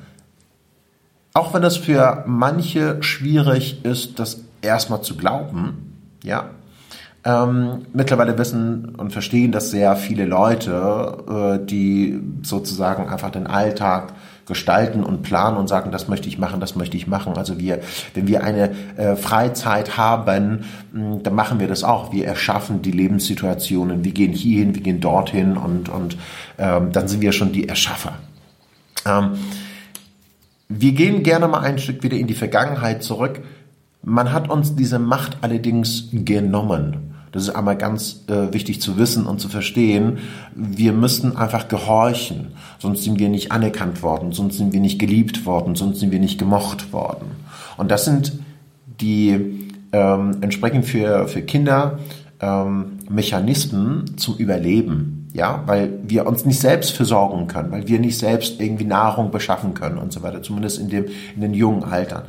auch 1.33 1.55
wenn 1.55 1.63
es 1.63 1.77
für 1.77 2.25
manche 2.27 3.03
schwierig 3.03 3.85
ist, 3.85 4.19
das 4.19 4.43
erstmal 4.63 5.03
zu 5.03 5.17
glauben, 5.17 5.97
ja, 6.23 6.51
ähm, 7.23 7.87
mittlerweile 7.93 8.39
wissen 8.39 8.95
und 8.97 9.13
verstehen 9.13 9.53
das 9.53 9.71
sehr 9.71 9.95
viele 9.97 10.25
Leute, 10.25 11.61
äh, 11.61 11.67
die 11.67 12.19
sozusagen 12.43 13.09
einfach 13.09 13.31
den 13.31 13.47
Alltag 13.47 14.15
gestalten 14.47 15.05
und 15.05 15.23
planen 15.23 15.59
und 15.59 15.69
sagen, 15.69 15.93
das 15.93 16.09
möchte 16.09 16.29
ich 16.29 16.39
machen, 16.39 16.61
das 16.61 16.77
möchte 16.77 16.97
ich 16.97 17.07
machen. 17.07 17.35
Also 17.37 17.59
wir, 17.59 17.81
wenn 18.15 18.27
wir 18.27 18.43
eine 18.43 18.71
äh, 18.97 19.17
Freizeit 19.17 19.99
haben, 19.99 20.65
mh, 20.93 21.21
dann 21.23 21.35
machen 21.35 21.61
wir 21.61 21.69
das 21.69 21.85
auch. 21.85 22.11
Wir 22.11 22.27
erschaffen 22.27 22.81
die 22.81 22.91
Lebenssituationen. 22.91 24.03
Wir 24.03 24.13
gehen 24.13 24.33
hierhin, 24.33 24.75
wir 24.75 24.83
gehen 24.83 25.01
dorthin 25.01 25.57
und, 25.59 25.91
und 25.91 26.17
ähm, 26.59 26.91
dann 26.91 27.07
sind 27.07 27.21
wir 27.21 27.33
schon 27.33 27.53
die 27.53 27.69
Erschaffer. 27.69 28.15
Ähm, 29.07 29.33
wir 30.73 30.93
gehen 30.93 31.25
gerne 31.25 31.49
mal 31.49 31.61
ein 31.61 31.79
Stück 31.79 32.05
wieder 32.05 32.17
in 32.17 32.29
die 32.29 32.35
Vergangenheit 32.35 33.03
zurück. 33.03 33.41
Man 34.05 34.33
hat 34.33 34.49
uns 34.49 34.77
diese 34.77 35.01
Macht 35.01 35.39
allerdings 35.41 36.11
genommen. 36.13 37.13
Das 37.33 37.43
ist 37.43 37.51
einmal 37.51 37.77
ganz 37.77 38.25
äh, 38.29 38.53
wichtig 38.53 38.81
zu 38.81 38.97
wissen 38.97 39.27
und 39.27 39.41
zu 39.41 39.49
verstehen. 39.49 40.19
Wir 40.55 40.93
müssen 40.93 41.37
einfach 41.37 41.67
gehorchen, 41.67 42.53
sonst 42.79 43.03
sind 43.03 43.19
wir 43.19 43.29
nicht 43.29 43.51
anerkannt 43.51 44.03
worden, 44.05 44.33
sonst 44.33 44.59
sind 44.59 44.73
wir 44.73 44.81
nicht 44.81 45.01
geliebt 45.01 45.45
worden, 45.45 45.75
sonst 45.75 45.99
sind 45.99 46.13
wir 46.13 46.21
nicht 46.21 46.39
gemocht 46.39 46.93
worden. 46.93 47.27
Und 47.77 47.91
das 47.91 48.05
sind 48.05 48.33
die 49.01 49.69
ähm, 49.93 50.37
entsprechend 50.41 50.85
für, 50.85 51.27
für 51.27 51.43
Kinder 51.43 51.99
ähm, 52.41 52.99
Mechanismen 53.09 54.17
zum 54.17 54.37
Überleben 54.37 55.20
ja, 55.33 55.63
weil 55.67 56.01
wir 56.03 56.27
uns 56.27 56.45
nicht 56.45 56.61
selbst 56.61 56.93
versorgen 56.93 57.47
können, 57.47 57.71
weil 57.71 57.87
wir 57.87 57.99
nicht 57.99 58.19
selbst 58.19 58.61
irgendwie 58.61 58.85
Nahrung 58.85 59.31
beschaffen 59.31 59.75
können 59.75 59.99
und 59.99 60.13
so 60.13 60.23
weiter, 60.23 60.43
zumindest 60.43 60.79
in 60.79 60.89
dem, 60.89 61.07
in 61.35 61.41
den 61.41 61.55
jungen 61.55 61.85
Altern. 61.85 62.25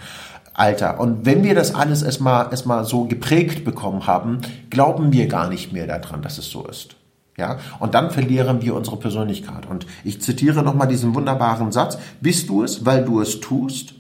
Alter. 0.54 1.00
Und 1.00 1.26
wenn 1.26 1.44
wir 1.44 1.56
das 1.56 1.74
alles 1.74 2.04
erstmal, 2.04 2.52
erstmal 2.52 2.86
so 2.86 3.06
geprägt 3.06 3.64
bekommen 3.64 4.06
haben, 4.06 4.40
glauben 4.70 5.14
wir 5.14 5.28
gar 5.28 5.50
nicht 5.50 5.72
mehr 5.72 5.88
daran, 5.88 6.22
dass 6.22 6.38
es 6.38 6.50
so 6.50 6.66
ist. 6.66 6.98
Ja, 7.38 7.58
und 7.80 7.96
dann 7.96 8.12
verlieren 8.12 8.62
wir 8.62 8.76
unsere 8.76 8.98
Persönlichkeit. 8.98 9.66
Und 9.68 9.88
ich 10.04 10.22
zitiere 10.22 10.62
nochmal 10.62 10.88
diesen 10.88 11.16
wunderbaren 11.16 11.72
Satz. 11.72 11.98
Bist 12.20 12.50
du 12.50 12.64
es, 12.64 12.86
weil 12.86 13.06
du 13.06 13.22
es 13.22 13.40
tust? 13.40 13.94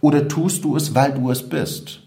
Oder 0.00 0.28
tust 0.28 0.64
du 0.64 0.76
es, 0.76 0.94
weil 0.94 1.12
du 1.12 1.30
es 1.30 1.48
bist? 1.48 2.03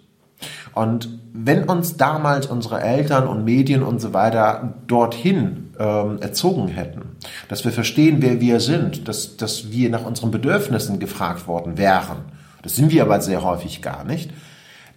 Und 0.77 1.09
wenn 1.33 1.63
uns 1.63 1.97
damals 1.97 2.47
unsere 2.47 2.81
Eltern 2.81 3.27
und 3.27 3.45
Medien 3.45 3.83
und 3.83 3.99
so 3.99 4.13
weiter 4.13 4.75
dorthin 4.87 5.69
ähm, 5.79 6.19
erzogen 6.19 6.67
hätten, 6.67 7.01
dass 7.47 7.63
wir 7.63 7.71
verstehen, 7.71 8.17
wer 8.19 8.41
wir 8.41 8.59
sind, 8.59 9.07
dass, 9.07 9.37
dass 9.37 9.71
wir 9.71 9.89
nach 9.89 10.05
unseren 10.05 10.31
Bedürfnissen 10.31 10.99
gefragt 10.99 11.47
worden 11.47 11.77
wären, 11.77 12.17
das 12.63 12.75
sind 12.75 12.91
wir 12.91 13.03
aber 13.03 13.21
sehr 13.21 13.43
häufig 13.43 13.81
gar 13.81 14.03
nicht, 14.03 14.31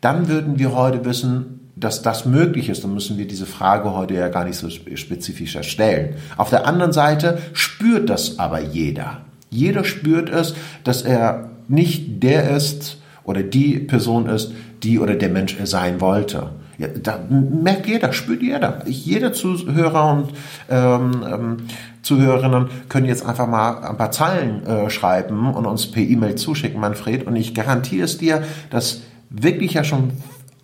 dann 0.00 0.28
würden 0.28 0.58
wir 0.58 0.74
heute 0.74 1.04
wissen, 1.04 1.60
dass 1.76 2.02
das 2.02 2.24
möglich 2.26 2.68
ist, 2.68 2.84
dann 2.84 2.94
müssen 2.94 3.18
wir 3.18 3.26
diese 3.26 3.46
Frage 3.46 3.94
heute 3.94 4.14
ja 4.14 4.28
gar 4.28 4.44
nicht 4.44 4.56
so 4.56 4.68
spezifischer 4.70 5.62
stellen. 5.62 6.16
Auf 6.36 6.50
der 6.50 6.66
anderen 6.66 6.92
Seite 6.92 7.38
spürt 7.52 8.10
das 8.10 8.38
aber 8.38 8.60
jeder. 8.60 9.22
Jeder 9.50 9.84
spürt 9.84 10.30
es, 10.30 10.54
dass 10.84 11.02
er 11.02 11.50
nicht 11.68 12.22
der 12.22 12.50
ist 12.56 12.98
oder 13.24 13.42
die 13.42 13.78
Person 13.78 14.26
ist, 14.26 14.52
die 14.82 14.98
oder 14.98 15.14
der 15.14 15.28
Mensch 15.28 15.56
sein 15.64 16.00
wollte. 16.00 16.50
Ja, 16.78 16.88
da 16.88 17.18
merkt 17.28 17.86
jeder, 17.86 18.12
spürt 18.12 18.42
jeder. 18.42 18.82
Jeder 18.86 19.32
Zuhörer 19.32 20.12
und 20.12 20.32
ähm, 20.70 21.24
ähm, 21.30 21.56
Zuhörerinnen 22.02 22.68
können 22.88 23.06
jetzt 23.06 23.26
einfach 23.26 23.46
mal 23.46 23.82
ein 23.82 23.98
paar 23.98 24.10
Zeilen 24.10 24.66
äh, 24.66 24.88
schreiben 24.88 25.52
und 25.52 25.66
uns 25.66 25.90
per 25.90 26.02
E-Mail 26.02 26.36
zuschicken, 26.36 26.80
Manfred. 26.80 27.26
Und 27.26 27.36
ich 27.36 27.54
garantiere 27.54 28.04
es 28.04 28.16
dir, 28.16 28.42
dass 28.70 29.02
wirklich 29.28 29.74
ja 29.74 29.84
schon 29.84 30.12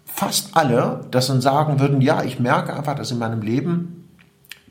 fast 0.07 0.57
alle 0.57 1.03
das 1.11 1.27
dann 1.27 1.43
sagen 1.43 1.79
würden, 1.79 2.01
ja, 2.01 2.23
ich 2.23 2.41
merke 2.41 2.75
einfach, 2.75 2.95
dass 2.95 3.11
in 3.11 3.19
meinem 3.19 3.43
Leben 3.43 3.96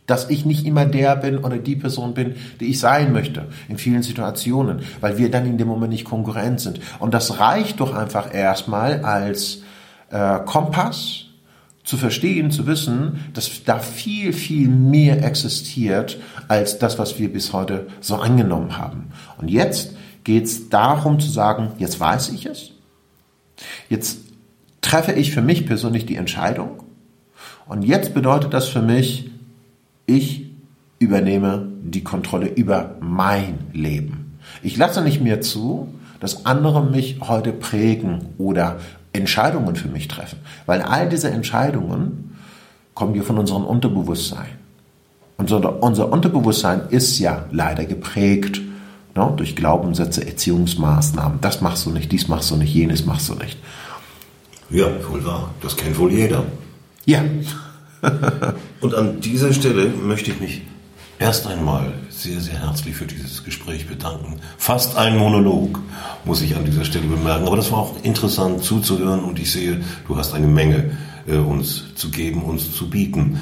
dass 0.07 0.29
ich 0.29 0.45
nicht 0.45 0.65
immer 0.65 0.85
der 0.85 1.15
bin 1.15 1.39
oder 1.39 1.57
die 1.57 1.75
Person 1.75 2.13
bin, 2.13 2.35
die 2.59 2.65
ich 2.65 2.79
sein 2.79 3.11
möchte 3.11 3.47
in 3.67 3.77
vielen 3.77 4.03
Situationen, 4.03 4.81
weil 5.01 5.17
wir 5.17 5.31
dann 5.31 5.45
in 5.45 5.57
dem 5.57 5.67
Moment 5.67 5.91
nicht 5.91 6.05
konkurrent 6.05 6.59
sind. 6.59 6.79
Und 6.99 7.13
das 7.13 7.39
reicht 7.39 7.79
doch 7.79 7.93
einfach 7.93 8.33
erstmal 8.33 9.03
als 9.03 9.63
äh, 10.11 10.39
Kompass 10.45 11.25
zu 11.83 11.97
verstehen, 11.97 12.51
zu 12.51 12.65
wissen, 12.65 13.25
dass 13.33 13.63
da 13.63 13.79
viel, 13.79 14.33
viel 14.33 14.67
mehr 14.67 15.23
existiert 15.23 16.17
als 16.47 16.79
das, 16.79 16.97
was 16.97 17.19
wir 17.19 17.31
bis 17.31 17.53
heute 17.53 17.87
so 18.01 18.15
angenommen 18.15 18.77
haben. 18.77 19.11
Und 19.37 19.49
jetzt 19.49 19.95
geht 20.23 20.45
es 20.45 20.69
darum 20.69 21.19
zu 21.19 21.29
sagen, 21.29 21.73
jetzt 21.77 21.99
weiß 21.99 22.29
ich 22.29 22.47
es, 22.47 22.71
jetzt 23.89 24.17
treffe 24.81 25.13
ich 25.13 25.31
für 25.31 25.43
mich 25.43 25.67
persönlich 25.67 26.05
die 26.07 26.15
Entscheidung 26.15 26.83
und 27.67 27.83
jetzt 27.83 28.13
bedeutet 28.13 28.53
das 28.53 28.67
für 28.67 28.81
mich, 28.81 29.29
ich 30.05 30.51
übernehme 30.99 31.67
die 31.83 32.03
Kontrolle 32.03 32.47
über 32.47 32.95
mein 32.99 33.59
Leben. 33.73 34.39
Ich 34.63 34.77
lasse 34.77 35.01
nicht 35.01 35.21
mehr 35.21 35.41
zu, 35.41 35.89
dass 36.19 36.45
andere 36.45 36.83
mich 36.83 37.19
heute 37.21 37.51
prägen 37.51 38.29
oder 38.37 38.79
Entscheidungen 39.13 39.75
für 39.75 39.87
mich 39.87 40.07
treffen. 40.07 40.39
Weil 40.65 40.81
all 40.81 41.09
diese 41.09 41.29
Entscheidungen 41.29 42.37
kommen 42.93 43.15
ja 43.15 43.23
von 43.23 43.37
unserem 43.37 43.65
Unterbewusstsein. 43.65 44.47
Und 45.37 45.51
unser 45.51 46.11
Unterbewusstsein 46.11 46.83
ist 46.89 47.19
ja 47.19 47.45
leider 47.51 47.85
geprägt 47.85 48.61
ne, 49.15 49.33
durch 49.35 49.55
Glaubenssätze, 49.55 50.25
Erziehungsmaßnahmen. 50.25 51.39
Das 51.41 51.61
machst 51.61 51.85
du 51.85 51.91
nicht, 51.91 52.11
dies 52.11 52.27
machst 52.27 52.51
du 52.51 52.55
nicht, 52.55 52.73
jenes 52.73 53.05
machst 53.05 53.29
du 53.29 53.35
nicht. 53.35 53.57
Ja, 54.69 54.87
wohl 55.09 55.23
wahr. 55.25 55.49
Das 55.61 55.75
kennt 55.75 55.97
wohl 55.99 56.11
jeder. 56.11 56.43
Ja. 57.05 57.21
Und 58.81 58.95
an 58.95 59.21
dieser 59.21 59.53
Stelle 59.53 59.87
möchte 59.87 60.31
ich 60.31 60.39
mich 60.39 60.61
erst 61.19 61.47
einmal 61.47 61.93
sehr, 62.09 62.39
sehr 62.39 62.59
herzlich 62.61 62.95
für 62.95 63.05
dieses 63.05 63.43
Gespräch 63.43 63.87
bedanken. 63.87 64.39
Fast 64.57 64.97
ein 64.97 65.17
Monolog, 65.17 65.79
muss 66.23 66.41
ich 66.41 66.55
an 66.55 66.65
dieser 66.65 66.85
Stelle 66.85 67.07
bemerken. 67.07 67.47
Aber 67.47 67.55
das 67.55 67.71
war 67.71 67.79
auch 67.79 68.03
interessant 68.03 68.63
zuzuhören 68.63 69.23
und 69.23 69.39
ich 69.39 69.51
sehe, 69.51 69.81
du 70.07 70.17
hast 70.17 70.33
eine 70.33 70.47
Menge 70.47 70.91
äh, 71.27 71.37
uns 71.37 71.95
zu 71.95 72.09
geben, 72.09 72.43
uns 72.43 72.75
zu 72.75 72.89
bieten. 72.89 73.39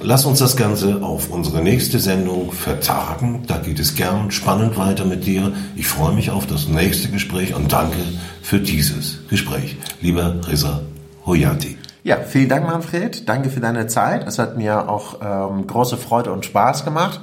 Lass 0.00 0.24
uns 0.24 0.38
das 0.38 0.56
Ganze 0.56 1.02
auf 1.02 1.30
unsere 1.30 1.62
nächste 1.62 1.98
Sendung 1.98 2.50
vertagen. 2.50 3.44
Da 3.46 3.58
geht 3.58 3.78
es 3.78 3.94
gern 3.94 4.30
spannend 4.30 4.76
weiter 4.78 5.04
mit 5.04 5.26
dir. 5.26 5.52
Ich 5.76 5.86
freue 5.86 6.14
mich 6.14 6.30
auf 6.30 6.46
das 6.46 6.66
nächste 6.66 7.08
Gespräch 7.08 7.54
und 7.54 7.72
danke 7.72 7.98
für 8.40 8.58
dieses 8.58 9.18
Gespräch. 9.28 9.76
Lieber 10.00 10.40
Reza 10.48 10.80
Hoyati. 11.26 11.81
Ja, 12.04 12.16
vielen 12.16 12.48
Dank, 12.48 12.66
Manfred. 12.66 13.28
Danke 13.28 13.48
für 13.50 13.60
deine 13.60 13.86
Zeit. 13.86 14.26
Es 14.26 14.38
hat 14.38 14.56
mir 14.56 14.88
auch 14.88 15.20
ähm, 15.22 15.66
große 15.66 15.96
Freude 15.96 16.32
und 16.32 16.44
Spaß 16.44 16.84
gemacht. 16.84 17.20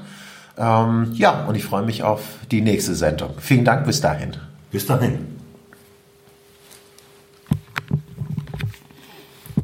Ähm, 0.58 1.12
ja, 1.14 1.46
und 1.46 1.56
ich 1.56 1.66
freue 1.66 1.84
mich 1.84 2.04
auf 2.04 2.22
die 2.52 2.62
nächste 2.62 2.96
Sendung. 2.96 3.32
Vielen 3.40 3.66
Dank 3.66 3.86
bis 3.86 4.00
dahin. 4.02 4.32
Bis 4.72 4.86
dahin. 4.86 5.39